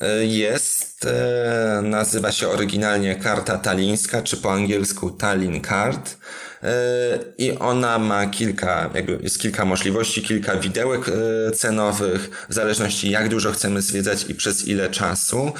[0.00, 6.16] E, jest, e, nazywa się oryginalnie karta talińska, czy po angielsku Tallinn Card.
[6.64, 11.10] E, I ona ma kilka, jakby jest kilka możliwości, kilka widełek
[11.54, 15.52] cenowych, w zależności jak dużo chcemy zwiedzać i przez ile czasu.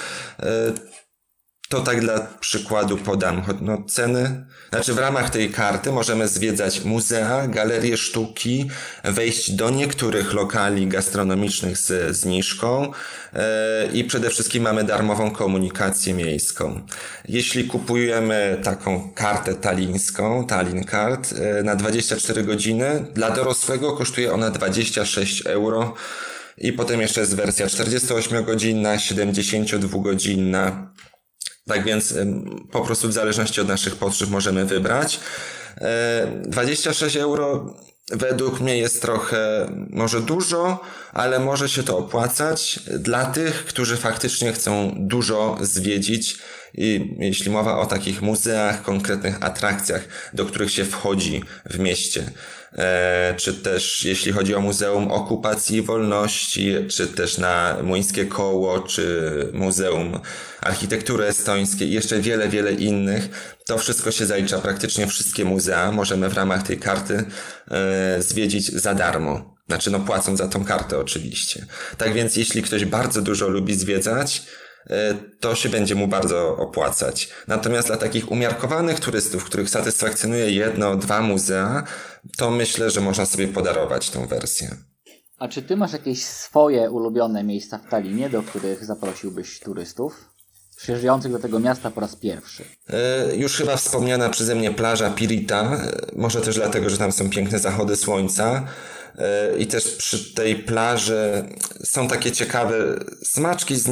[1.74, 4.44] To tak dla przykładu podam no, ceny.
[4.70, 8.70] Znaczy w ramach tej karty możemy zwiedzać muzea, galerie sztuki,
[9.04, 12.92] wejść do niektórych lokali gastronomicznych z zniżką
[13.32, 13.40] yy,
[13.92, 16.80] i przede wszystkim mamy darmową komunikację miejską.
[17.28, 24.50] Jeśli kupujemy taką kartę talińską, Tallinn Card, yy, na 24 godziny, dla dorosłego kosztuje ona
[24.50, 25.94] 26 euro.
[26.58, 30.94] I potem jeszcze jest wersja 48-godzinna, 72-godzinna.
[31.66, 32.14] Tak więc
[32.72, 35.20] po prostu w zależności od naszych potrzeb możemy wybrać.
[36.44, 37.74] 26 e, euro
[38.09, 40.81] według mnie jest trochę, może dużo,
[41.12, 46.38] ale może się to opłacać dla tych, którzy faktycznie chcą dużo zwiedzić.
[46.74, 52.30] I jeśli mowa o takich muzeach, konkretnych atrakcjach, do których się wchodzi w mieście.
[52.78, 58.80] E, czy też jeśli chodzi o Muzeum Okupacji i Wolności, czy też na Młyńskie Koło,
[58.80, 60.20] czy Muzeum
[60.60, 63.54] Architektury Estońskiej jeszcze wiele, wiele innych.
[63.66, 67.24] To wszystko się zalicza, praktycznie wszystkie muzea możemy w ramach tej karty
[67.70, 69.54] e, zwiedzić za darmo.
[69.68, 71.66] Znaczy, no płacą za tą kartę oczywiście.
[71.98, 74.42] Tak więc jeśli ktoś bardzo dużo lubi zwiedzać,
[75.40, 77.29] to się będzie mu bardzo opłacać.
[77.49, 81.85] Natomiast dla takich umiarkowanych turystów, których satysfakcjonuje jedno, dwa muzea,
[82.37, 84.77] to myślę, że można sobie podarować tą wersję.
[85.38, 90.35] A czy ty masz jakieś swoje ulubione miejsca w Talinie, do których zaprosiłbyś turystów?
[90.77, 92.64] Przyjeżdżających do tego miasta po raz pierwszy.
[92.88, 97.31] E, już chyba wspomniana przeze mnie plaża Pirita, e, może też dlatego, że tam są
[97.31, 98.66] piękne zachody słońca.
[99.18, 101.44] E, I też przy tej plaży
[101.85, 102.74] są takie ciekawe
[103.22, 103.88] smaczki z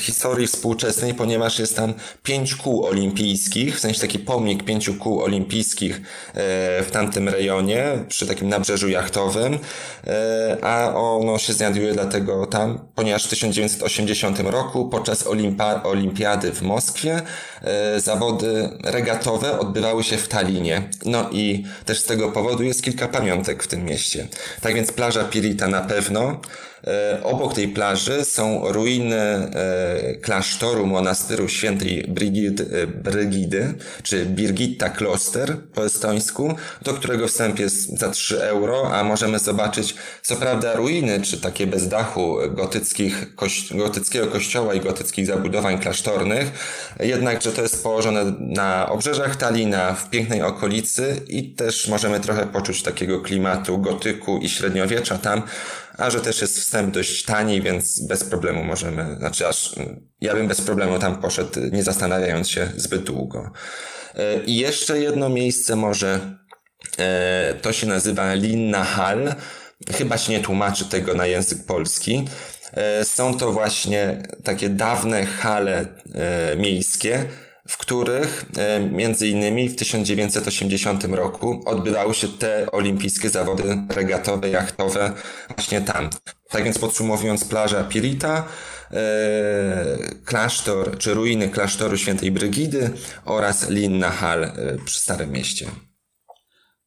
[0.00, 5.96] historii współczesnej, ponieważ jest tam pięć kół olimpijskich, w sensie taki pomnik pięciu kół olimpijskich
[5.96, 6.02] e,
[6.82, 9.58] w tamtym rejonie, przy takim nabrzeżu jachtowym,
[10.06, 16.62] e, a ono się znajduje dlatego tam, ponieważ w 1980 roku podczas Olimpa Olimpiady w
[16.62, 17.22] Moskwie
[17.96, 20.88] zawody regatowe odbywały się w Talinie.
[21.04, 24.28] No i też z tego powodu jest kilka pamiątek w tym mieście.
[24.60, 26.40] Tak więc plaża Pirita na pewno.
[26.86, 34.88] E, obok tej plaży są ruiny e, klasztoru monastyru świętej Brigid, e, Brygidy, czy Birgitta
[34.88, 40.76] Kloster po estońsku, do którego wstęp jest za 3 euro, a możemy zobaczyć co prawda
[40.76, 43.34] ruiny, czy takie bez dachu gotyckich,
[43.70, 46.50] gotyckiego kościoła i gotyckich zabudowań klasztornych,
[47.00, 52.82] jednakże to jest położone na obrzeżach Talina, w pięknej okolicy i też możemy trochę poczuć
[52.82, 55.42] takiego klimatu gotyku i średniowiecza tam,
[55.98, 59.74] a że też jest wstęp dość tani, więc bez problemu możemy, znaczy aż
[60.20, 63.50] ja bym bez problemu tam poszedł, nie zastanawiając się zbyt długo.
[64.14, 66.36] E, I jeszcze jedno miejsce może,
[66.98, 69.34] e, to się nazywa Linna Hall,
[69.98, 72.28] chyba się nie tłumaczy tego na język polski.
[72.72, 75.86] E, są to właśnie takie dawne hale
[76.56, 77.24] miejskie,
[77.68, 85.12] w których e, między innymi w 1980 roku odbywały się te olimpijskie zawody regatowe, jachtowe
[85.56, 86.10] właśnie tam.
[86.50, 88.48] Tak więc podsumowując plaża Pirita,
[88.90, 88.96] e,
[90.24, 92.90] klasztor czy ruiny klasztoru świętej Brygidy
[93.24, 94.52] oraz Linna Hall e,
[94.84, 95.66] przy Starym Mieście.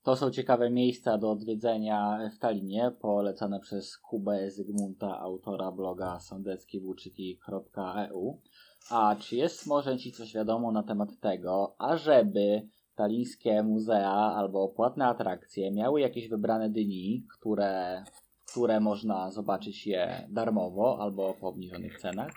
[0.04, 8.42] To są ciekawe miejsca do odwiedzenia w Talinie, polecane przez Kubę Zygmunta, autora bloga sądeckiewłóczyki.eu.
[8.90, 15.06] A czy jest może Ci coś wiadomo na temat tego, ażeby talińskie muzea albo płatne
[15.06, 18.04] atrakcje miały jakieś wybrane dni, które,
[18.52, 22.32] które można zobaczyć je darmowo albo po obniżonych cenach?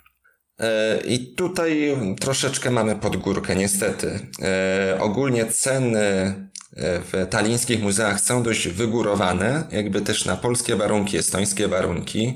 [0.61, 4.20] E, I tutaj troszeczkę mamy podgórkę, niestety.
[4.42, 6.35] E, ogólnie ceny e,
[7.00, 12.35] w talińskich muzeach są dość wygórowane, jakby też na polskie warunki, estońskie warunki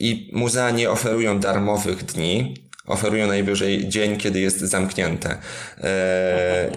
[0.00, 2.54] i muzea nie oferują darmowych dni,
[2.86, 5.38] oferują najwyżej dzień, kiedy jest zamknięte.
[5.78, 6.70] E,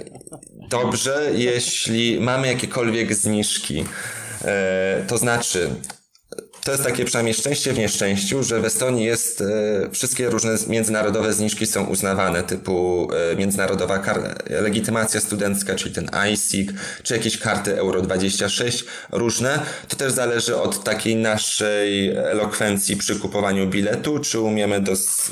[0.70, 3.86] dobrze, jeśli mamy jakiekolwiek zniżki,
[4.46, 5.70] e, to znaczy
[6.64, 9.46] to jest takie przynajmniej szczęście w nieszczęściu, że w Estonii jest, e,
[9.92, 14.04] wszystkie różne międzynarodowe zniżki są uznawane, typu e, międzynarodowa
[14.50, 16.74] legitymacja studencka, czyli ten ISIG,
[17.04, 19.60] czy jakieś karty Euro 26, różne.
[19.88, 25.32] To też zależy od takiej naszej elokwencji przy kupowaniu biletu, czy umiemy dos,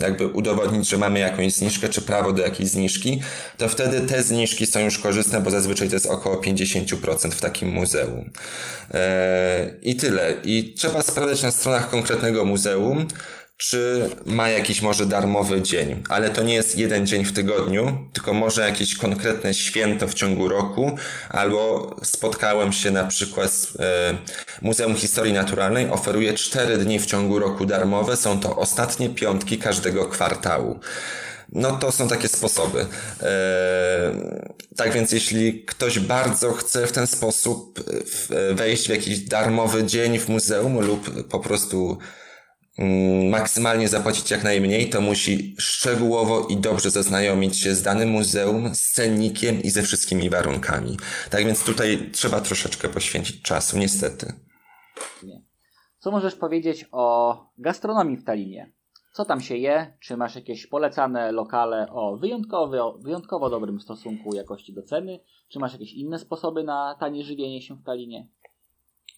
[0.00, 3.22] jakby udowodnić, że mamy jakąś zniżkę, czy prawo do jakiejś zniżki,
[3.58, 7.68] to wtedy te zniżki są już korzystne, bo zazwyczaj to jest około 50% w takim
[7.68, 8.30] muzeum.
[8.94, 10.34] E, I tyle.
[10.44, 13.06] I trzeba sprawdzać na stronach konkretnego muzeum,
[13.56, 18.34] czy ma jakiś może darmowy dzień, ale to nie jest jeden dzień w tygodniu, tylko
[18.34, 20.96] może jakieś konkretne święto w ciągu roku,
[21.28, 24.14] albo spotkałem się na przykład z e,
[24.62, 30.04] Muzeum Historii Naturalnej, oferuje cztery dni w ciągu roku darmowe, są to ostatnie piątki każdego
[30.04, 30.80] kwartału.
[31.52, 32.86] No to są takie sposoby.
[33.22, 34.12] E,
[34.76, 37.84] tak więc jeśli ktoś bardzo chce w ten sposób
[38.54, 41.98] wejść w jakiś darmowy dzień w muzeum lub po prostu
[42.78, 48.74] mm, maksymalnie zapłacić jak najmniej, to musi szczegółowo i dobrze zaznajomić się z danym muzeum,
[48.74, 50.96] z cennikiem i ze wszystkimi warunkami.
[51.30, 54.32] Tak więc tutaj trzeba troszeczkę poświęcić czasu, niestety.
[55.98, 58.72] Co możesz powiedzieć o gastronomii w Talinie?
[59.12, 64.72] Co tam się je, czy masz jakieś polecane lokale o wyjątkowo, wyjątkowo dobrym stosunku jakości
[64.72, 68.28] do ceny, czy masz jakieś inne sposoby na tanie żywienie się w Talinie?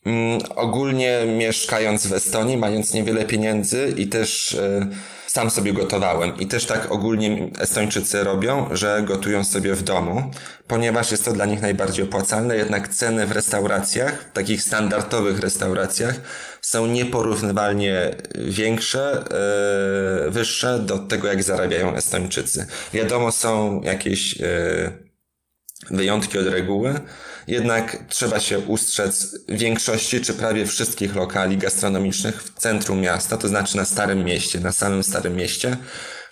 [0.05, 4.87] Mm, ogólnie mieszkając w Estonii, mając niewiele pieniędzy i też y,
[5.27, 6.39] sam sobie gotowałem.
[6.39, 10.31] I też tak ogólnie Estończycy robią, że gotują sobie w domu,
[10.67, 16.21] ponieważ jest to dla nich najbardziej opłacalne, jednak ceny w restauracjach, takich standardowych restauracjach,
[16.61, 19.25] są nieporównywalnie większe,
[20.25, 22.67] yy, wyższe do tego, jak zarabiają Estończycy.
[22.93, 25.04] Wiadomo, są jakieś yy,
[25.91, 27.01] wyjątki od reguły,
[27.47, 33.77] jednak trzeba się ustrzec większości czy prawie wszystkich lokali gastronomicznych w centrum miasta, to znaczy
[33.77, 35.77] na Starym Mieście, na samym Starym Mieście,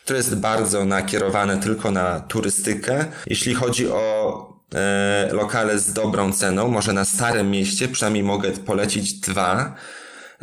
[0.05, 3.07] które jest bardzo nakierowane tylko na turystykę.
[3.27, 9.13] Jeśli chodzi o e, lokale z dobrą ceną, może na Starym Mieście przynajmniej mogę polecić
[9.13, 9.75] dwa.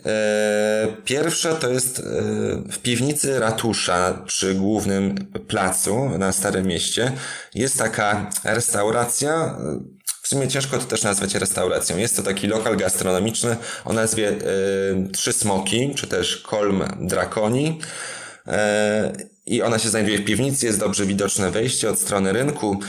[0.05, 2.03] E, pierwsze to jest e,
[2.71, 5.15] w piwnicy ratusza przy głównym
[5.47, 7.11] placu na Starym Mieście.
[7.55, 9.57] Jest taka restauracja,
[10.21, 11.97] w sumie ciężko to też nazwać restauracją.
[11.97, 14.35] Jest to taki lokal gastronomiczny o nazwie
[15.13, 17.79] Trzy Smoki, czy też Kolm Drakoni.
[19.45, 22.79] I ona się znajduje w piwnicy, jest dobrze widoczne wejście od strony rynku.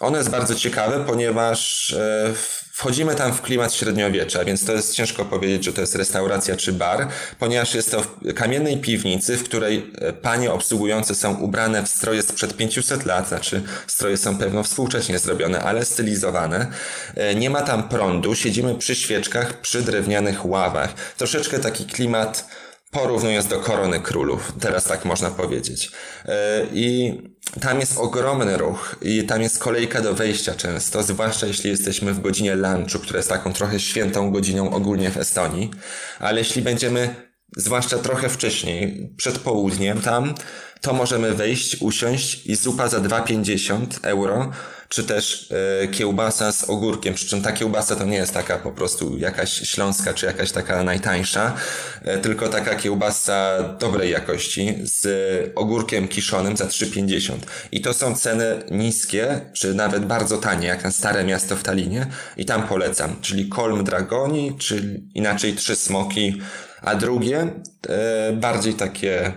[0.00, 2.34] Ono jest bardzo ciekawe, ponieważ y,
[2.82, 6.72] Wchodzimy tam w klimat średniowiecza, więc to jest ciężko powiedzieć, że to jest restauracja czy
[6.72, 11.88] bar, ponieważ jest to w kamiennej piwnicy, w której e, panie obsługujące są ubrane w
[11.88, 16.66] stroje sprzed 500 lat, znaczy stroje są pewno współcześnie zrobione, ale stylizowane.
[17.14, 20.94] E, nie ma tam prądu, siedzimy przy świeczkach, przy drewnianych ławach.
[21.16, 22.48] Troszeczkę taki klimat
[22.92, 25.90] porównując do korony królów, teraz tak można powiedzieć.
[26.24, 27.18] E, I
[27.60, 32.20] tam jest ogromny ruch i tam jest kolejka do wejścia często, zwłaszcza jeśli jesteśmy w
[32.20, 35.70] godzinie lunchu, która jest taką trochę świętą godziną ogólnie w Estonii,
[36.18, 37.14] ale jeśli będziemy
[37.56, 40.34] zwłaszcza trochę wcześniej, przed południem tam,
[40.80, 44.50] to możemy wejść, usiąść i zupa za 2,50 euro
[44.92, 45.48] czy też
[45.82, 49.52] e, kiełbasa z ogórkiem, przy czym ta kiełbasa to nie jest taka po prostu jakaś
[49.52, 51.54] śląska, czy jakaś taka najtańsza,
[52.02, 55.06] e, tylko taka kiełbasa dobrej jakości z
[55.54, 57.36] ogórkiem kiszonym za 3,50.
[57.72, 62.06] I to są ceny niskie, czy nawet bardzo tanie, jak na stare miasto w Talinie.
[62.36, 66.40] I tam polecam, czyli Kolm Dragoni, czy inaczej Trzy Smoki,
[66.82, 67.52] a drugie,
[67.88, 69.32] e, bardziej takie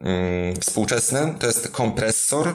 [0.00, 2.54] mm, współczesne, to jest kompresor,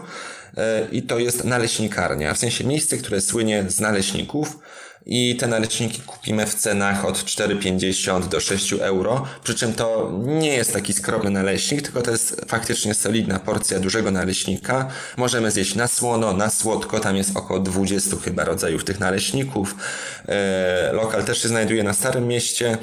[0.91, 4.59] i to jest naleśnikarnia, w sensie miejsce, które słynie z naleśników
[5.05, 10.53] i te naleśniki kupimy w cenach od 4,50 do 6 euro, przy czym to nie
[10.53, 14.87] jest taki skromny naleśnik, tylko to jest faktycznie solidna porcja dużego naleśnika.
[15.17, 19.75] Możemy zjeść na słono, na słodko, tam jest około 20 chyba rodzajów tych naleśników.
[20.27, 22.77] E, lokal też się znajduje na Starym Mieście.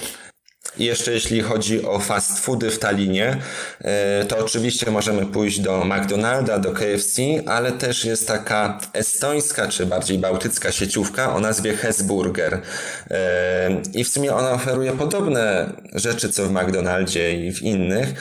[0.78, 3.36] I jeszcze jeśli chodzi o fast foody w Talinie,
[3.80, 9.86] e, to oczywiście możemy pójść do McDonalda, do KFC, ale też jest taka estońska, czy
[9.86, 12.62] bardziej bałtycka sieciówka o nazwie Hesburger.
[13.10, 18.14] E, I w sumie ona oferuje podobne rzeczy co w McDonaldzie i w innych,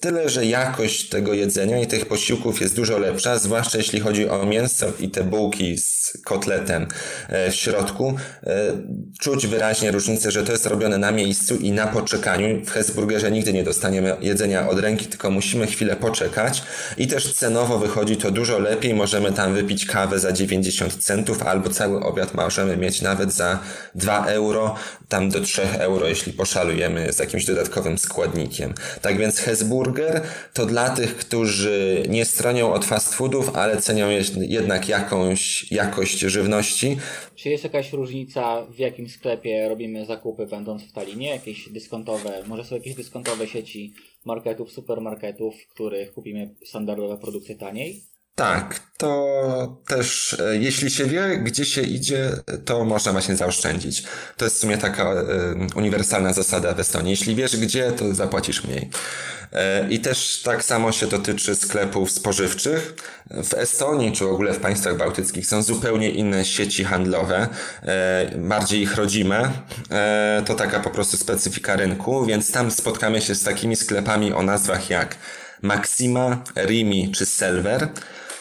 [0.00, 4.46] Tyle, że jakość tego jedzenia i tych posiłków jest dużo lepsza, zwłaszcza jeśli chodzi o
[4.46, 6.86] mięso i te bułki z kotletem
[7.50, 8.16] w środku.
[9.20, 12.64] Czuć wyraźnie różnicę, że to jest robione na miejscu i na poczekaniu.
[12.64, 16.62] W Hesburgerze nigdy nie dostaniemy jedzenia od ręki, tylko musimy chwilę poczekać.
[16.96, 18.94] I też cenowo wychodzi to dużo lepiej.
[18.94, 23.58] Możemy tam wypić kawę za 90 centów albo cały obiad możemy mieć nawet za
[23.94, 24.74] 2 euro,
[25.10, 28.74] tam do 3 euro, jeśli poszalujemy z jakimś dodatkowym składnikiem.
[29.02, 30.22] Tak więc Hesburger
[30.54, 34.08] to dla tych, którzy nie stronią od fast foodów, ale cenią
[34.40, 36.96] jednak jakąś jakość żywności.
[37.36, 41.28] Czy jest jakaś różnica, w jakim sklepie robimy zakupy będąc w Talinie?
[41.28, 43.92] Jakieś dyskontowe, może są jakieś dyskontowe sieci
[44.24, 48.02] marketów, supermarketów, w których kupimy standardowe produkty taniej?
[48.40, 52.30] Tak, to też e, jeśli się wie, gdzie się idzie,
[52.64, 54.04] to można właśnie zaoszczędzić.
[54.36, 57.10] To jest w sumie taka y, uniwersalna zasada w Estonii.
[57.10, 58.90] Jeśli wiesz gdzie, to zapłacisz mniej.
[59.52, 62.94] E, I też tak samo się dotyczy sklepów spożywczych.
[63.30, 67.48] W Estonii, czy w ogóle w państwach bałtyckich są zupełnie inne sieci handlowe,
[68.36, 69.50] bardziej ich rodzime.
[70.46, 74.90] To taka po prostu specyfika rynku, więc tam spotkamy się z takimi sklepami o nazwach
[74.90, 75.16] jak
[75.62, 77.88] Maxima, Rimi czy Selver.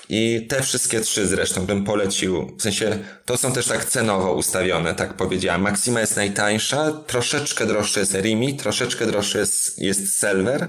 [0.09, 2.55] I te wszystkie trzy zresztą bym polecił.
[2.57, 5.61] W sensie, to są też tak cenowo ustawione, tak powiedziałem.
[5.61, 10.67] Maxima jest najtańsza, troszeczkę droższy jest Rimi, troszeczkę droższy jest, jest Selver.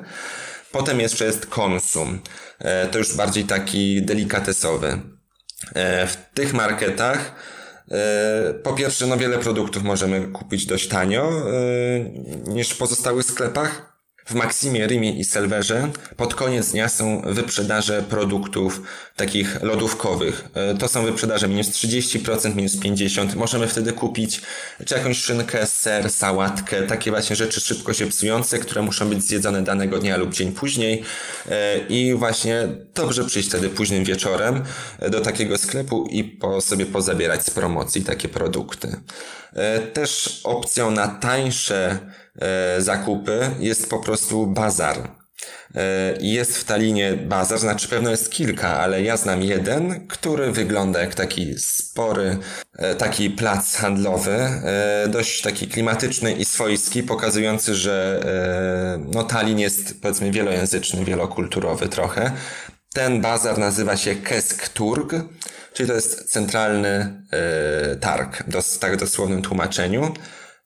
[0.73, 2.21] Potem jeszcze jest Konsum.
[2.59, 5.01] E, to już bardziej taki delikatesowy.
[5.75, 7.35] E, w tych marketach
[7.91, 11.33] e, po pierwsze, no wiele produktów możemy kupić dość tanio
[12.47, 13.90] niż w pozostałych sklepach.
[14.31, 18.83] W Maximie, Rymie i Selwerze pod koniec dnia są wyprzedaże produktów
[19.17, 20.49] takich lodówkowych.
[20.55, 23.37] E, to są wyprzedaże minus 30%, minus 50%.
[23.37, 24.41] Możemy wtedy kupić
[24.87, 29.63] czy jakąś szynkę, ser, sałatkę, takie właśnie rzeczy szybko się psujące, które muszą być zjedzone
[29.63, 31.03] danego dnia lub dzień później.
[31.51, 34.63] E, I właśnie dobrze przyjść wtedy późnym wieczorem
[34.99, 38.97] e, do takiego sklepu i po sobie pozabierać z promocji takie produkty.
[39.93, 41.99] Też opcją na tańsze
[42.79, 45.21] zakupy, jest po prostu bazar.
[45.75, 51.01] E, jest w Talinie bazar, znaczy pewno jest kilka, ale ja znam jeden, który wygląda
[51.01, 52.39] jak taki spory,
[52.79, 54.39] e, taki plac handlowy,
[55.09, 58.25] dość taki klimatyczny i swojski, pokazujący, że
[59.15, 62.33] no, Talin jest powiedzmy wielojęzyczny, wielokulturowy trochę.
[62.95, 65.15] Ten bazar nazywa się Keskturg,
[65.73, 67.23] czyli to jest centralny
[68.01, 70.15] targ, w tak dosłownym tłumaczeniu.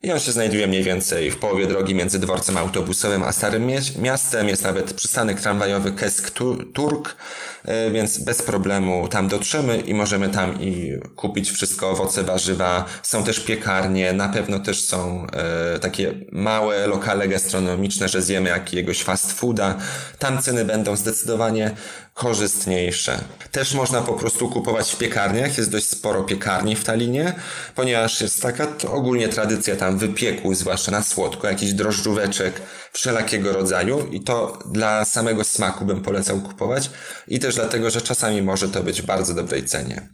[0.05, 4.49] I on się znajduje mniej więcej w połowie drogi między dworcem autobusowym a Starym Miastem.
[4.49, 7.17] Jest nawet przystanek tramwajowy Kesk-Turk,
[7.65, 12.85] e, więc bez problemu tam dotrzemy i możemy tam i kupić wszystko, owoce, warzywa.
[13.03, 19.03] Są też piekarnie, na pewno też są e, takie małe lokale gastronomiczne, że zjemy jakiegoś
[19.03, 19.79] fast fooda.
[20.19, 21.71] Tam ceny będą zdecydowanie
[22.15, 23.19] korzystniejsze.
[23.51, 27.33] Też można po prostu kupować w piekarniach, jest dość sporo piekarni w Talinie,
[27.75, 32.61] ponieważ jest taka ogólnie tradycja tam wypieku, zwłaszcza na słodko, jakiś drożdżóweczek
[32.93, 34.07] wszelakiego rodzaju.
[34.13, 36.91] I to dla samego smaku bym polecał kupować.
[37.29, 40.09] I też dlatego, że czasami może to być w bardzo dobrej cenie.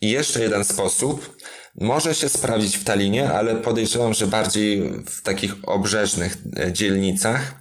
[0.00, 1.36] I jeszcze jeden sposób,
[1.80, 7.54] może się sprawdzić w Talinie, ale podejrzewam, że bardziej w takich obrzeżnych e, dzielnicach,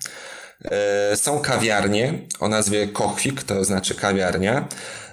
[1.15, 4.67] są kawiarnie o nazwie Kochwik, to znaczy kawiarnia,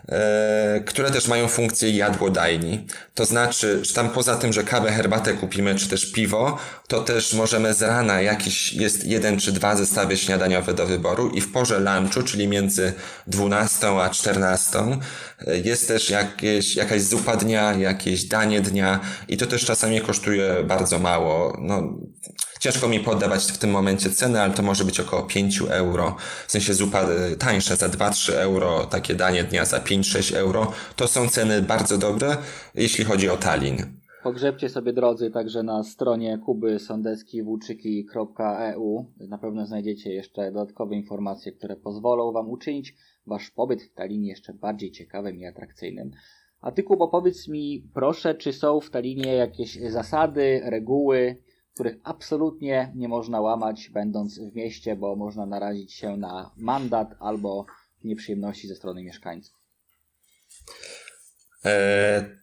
[0.09, 2.87] e, które też mają funkcję jadłodajni.
[3.15, 7.35] To znaczy, że tam poza tym, że kawę, herbatę kupimy, czy też piwo, to też
[7.35, 11.81] możemy z rana jakiś, jest jeden czy dwa zestawy śniadaniowe do wyboru i w porze
[11.81, 12.93] lunchu, czyli między
[13.27, 15.01] 12 a 14,
[15.47, 20.65] e, jest też jakieś, jakaś zupa dnia, jakieś danie dnia i to też czasami kosztuje
[20.65, 21.57] bardzo mało.
[21.61, 21.99] No,
[22.61, 26.17] Ciężko mi poddawać w tym momencie ceny, ale to może być około 5 euro.
[26.47, 30.73] W sensie zupa e, tańsza za 2-3 euro, takie danie dnia za 5-6 euro.
[30.97, 32.37] To są ceny bardzo dobre,
[32.75, 33.99] jeśli chodzi o Tallinn.
[34.23, 39.07] Pogrzebcie sobie drodzy także na stronie Kuby Sondeski włóczyki.eu.
[39.29, 42.95] Na pewno znajdziecie jeszcze dodatkowe informacje, które pozwolą Wam uczynić
[43.27, 46.11] Wasz pobyt w Talinie jeszcze bardziej ciekawym i atrakcyjnym.
[46.61, 51.37] A Ty Kubo powiedz mi proszę, czy są w Talinie jakieś zasady, reguły,
[51.79, 57.67] których absolutnie nie można łamać, będąc w mieście, bo można narazić się na mandat albo
[58.05, 59.55] nieprzyjemności ze strony mieszkańców.
[61.65, 62.39] E,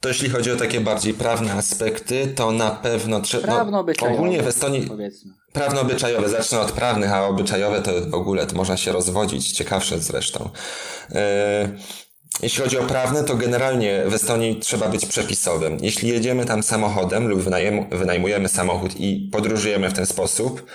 [0.00, 3.46] to jeśli chodzi o takie bardziej prawne aspekty, to na pewno trzeba.
[3.46, 4.16] No, Prawno-obyczajowe.
[4.16, 4.86] ogólnie w Estonii.
[4.88, 5.32] Powiedzmy.
[5.52, 6.28] Prawno-obyczajowe.
[6.28, 9.52] Zacznę od prawnych, a obyczajowe to w ogóle to można się rozwodzić.
[9.52, 10.50] Ciekawsze zresztą.
[11.10, 11.68] E,
[12.42, 15.78] Jeśli chodzi o prawne, to generalnie w Estonii trzeba być przepisowym.
[15.80, 17.42] Jeśli jedziemy tam samochodem lub
[17.90, 20.66] wynajmujemy samochód i podróżujemy w ten sposób,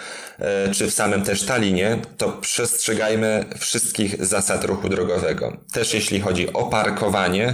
[0.73, 5.57] czy w samym też Talinie, to przestrzegajmy wszystkich zasad ruchu drogowego.
[5.73, 7.53] Też jeśli chodzi o parkowanie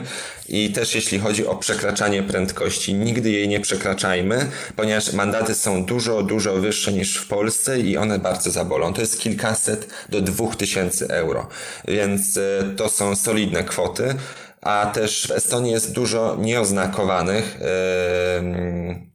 [0.49, 2.93] i też jeśli chodzi o przekraczanie prędkości.
[2.93, 8.19] Nigdy jej nie przekraczajmy, ponieważ mandaty są dużo, dużo wyższe niż w Polsce i one
[8.19, 8.93] bardzo zabolą.
[8.93, 11.47] To jest kilkaset do dwóch tysięcy euro,
[11.88, 14.15] więc e, to są solidne kwoty
[14.61, 19.11] a też w Estonii jest dużo nieoznakowanych yy,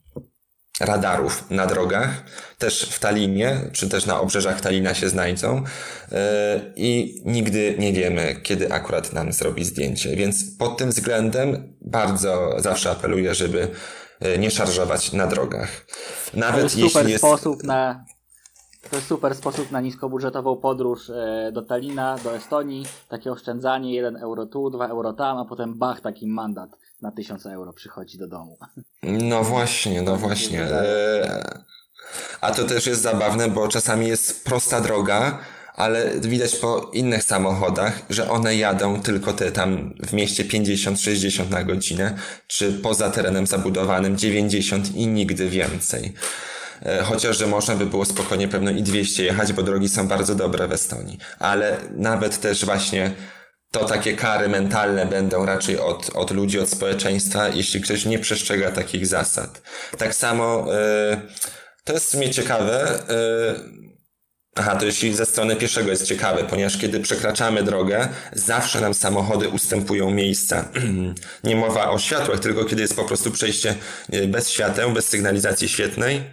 [0.81, 2.24] radarów na drogach,
[2.59, 5.62] też w Talinie, czy też na obrzeżach Talina się znajdą
[6.11, 6.18] yy,
[6.77, 10.16] i nigdy nie wiemy, kiedy akurat nam zrobi zdjęcie.
[10.16, 13.68] Więc pod tym względem bardzo zawsze apeluję, żeby
[14.20, 15.87] yy, nie szarżować na drogach.
[16.35, 17.24] Nawet to jest jeśli super jest...
[17.24, 18.05] sposób na
[18.91, 22.87] to jest super sposób na niskobudżetową podróż e, do Talina, do Estonii.
[23.09, 26.70] Takie oszczędzanie, 1 euro tu, 2 euro tam, a potem bach, taki mandat
[27.07, 28.59] na 1000 euro przychodzi do domu.
[29.02, 30.66] No właśnie, no właśnie.
[30.70, 31.61] E,
[32.40, 35.38] a to też jest zabawne, bo czasami jest prosta droga,
[35.74, 41.64] ale widać po innych samochodach, że one jadą tylko te tam w mieście 50-60 na
[41.64, 46.12] godzinę, czy poza terenem zabudowanym 90 i nigdy więcej.
[46.82, 50.34] E, chociaż, że można by było spokojnie pewno i 200 jechać, bo drogi są bardzo
[50.34, 51.18] dobre w Estonii.
[51.38, 53.12] Ale nawet też właśnie
[53.70, 58.70] to takie kary mentalne będą raczej od, od ludzi, od społeczeństwa, jeśli ktoś nie przestrzega
[58.70, 59.62] takich zasad.
[59.98, 60.66] Tak samo,
[61.10, 61.20] yy,
[61.84, 63.86] to jest sumie ciekawe, yy,
[64.58, 69.48] Aha, to jeśli ze strony pieszego jest ciekawe, ponieważ kiedy przekraczamy drogę, zawsze nam samochody
[69.48, 70.68] ustępują miejsca.
[71.44, 73.74] Nie mowa o światłach, tylko kiedy jest po prostu przejście
[74.28, 76.24] bez świateł, bez sygnalizacji świetnej,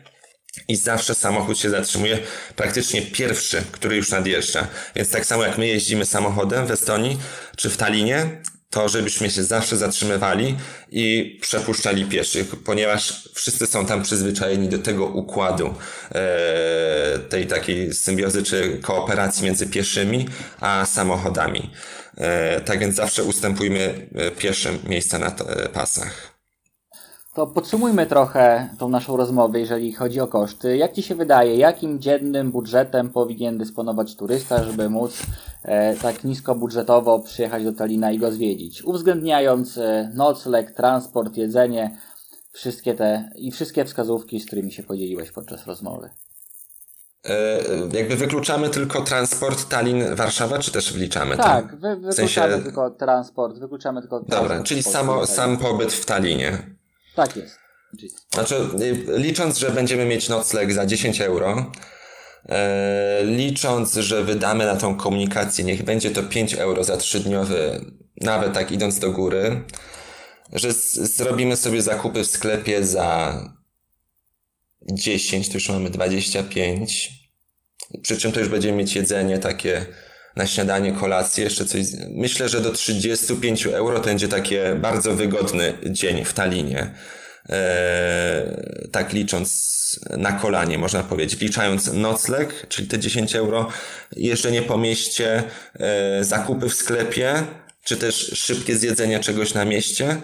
[0.68, 2.20] i zawsze samochód się zatrzymuje
[2.56, 4.68] praktycznie pierwszy, który już nadjeżdża.
[4.96, 7.18] Więc tak samo jak my jeździmy samochodem w Estonii
[7.58, 8.42] czy w Talinie,
[8.74, 10.58] to żebyśmy się zawsze zatrzymywali
[10.92, 15.74] i przepuszczali pieszych, ponieważ wszyscy są tam przyzwyczajeni do tego układu,
[16.12, 20.28] e, tej takiej symbiozy czy kooperacji między pieszymi
[20.60, 21.70] a samochodami.
[22.18, 25.32] E, tak więc zawsze ustępujmy e, pieszym miejsca na
[25.74, 26.33] pasach.
[27.34, 30.78] To podsumujmy trochę tą naszą rozmowę, jeżeli chodzi o koszty.
[30.78, 35.24] Jak Ci się wydaje, jakim dziennym budżetem powinien dysponować turysta, żeby móc
[35.64, 38.84] e, tak nisko budżetowo przyjechać do Talina i go zwiedzić?
[38.84, 41.98] Uwzględniając e, nocleg, transport, jedzenie,
[42.52, 46.10] wszystkie te i wszystkie wskazówki, z którymi się podzieliłeś podczas rozmowy.
[47.26, 47.60] E,
[47.94, 52.64] jakby wykluczamy tylko transport Tallinn-Warszawa, czy też wliczamy tak, wy, wykluczamy w sensie...
[52.64, 54.44] tylko transport, wykluczamy tylko transport.
[54.44, 56.83] Dobra, czyli samo, sam pobyt w Tallinie.
[57.16, 57.64] Tak jest.
[58.34, 58.56] Znaczy,
[59.08, 61.72] licząc, że będziemy mieć nocleg za 10 euro,
[62.46, 67.86] e, licząc, że wydamy na tą komunikację, niech będzie to 5 euro za trzydniowy,
[68.22, 69.64] nawet tak idąc do góry,
[70.54, 73.40] że zrobimy sobie zakupy w sklepie za
[74.92, 77.12] 10, to już mamy 25.
[78.02, 79.86] Przy czym to już będziemy mieć jedzenie takie
[80.36, 81.82] na śniadanie, kolację, jeszcze coś.
[82.10, 86.94] Myślę, że do 35 euro to będzie takie bardzo wygodny dzień w Talinie.
[87.50, 89.74] Eee, tak licząc
[90.18, 91.42] na kolanie, można powiedzieć.
[91.42, 93.68] Liczając nocleg, czyli te 10 euro,
[94.16, 95.44] jeżdżenie po mieście,
[95.80, 97.44] e, zakupy w sklepie,
[97.84, 100.18] czy też szybkie zjedzenie czegoś na mieście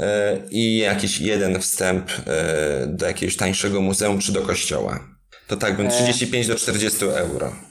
[0.00, 5.00] e, i jakiś jeden wstęp e, do jakiegoś tańszego muzeum czy do kościoła.
[5.46, 7.69] To tak bym 35 do 40 euro.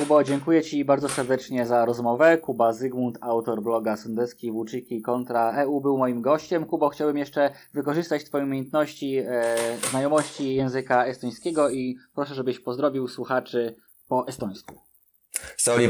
[0.00, 2.38] Kubo, dziękuję Ci bardzo serdecznie za rozmowę.
[2.38, 6.66] Kuba Zygmunt, autor bloga Sądecki Włóczyki kontra EU był moim gościem.
[6.66, 9.54] Kubo, chciałbym jeszcze wykorzystać Twoje umiejętności, e,
[9.90, 13.76] znajomości języka estońskiego i proszę, żebyś pozdrowił słuchaczy
[14.08, 14.80] po estońsku.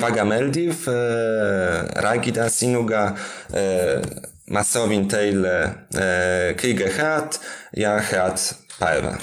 [0.00, 0.92] Väga meeldiv äh,
[1.94, 3.14] rääkida sinuga
[3.50, 4.20] äh,.
[4.46, 5.74] ma soovin teile
[7.72, 9.18] ja head päeva.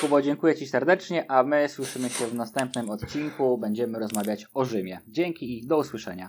[0.00, 3.58] Kubo, dziękuję Ci serdecznie, a my słyszymy się w następnym odcinku.
[3.58, 5.00] Będziemy rozmawiać o Rzymie.
[5.08, 6.22] Dzięki i do usłyszenia.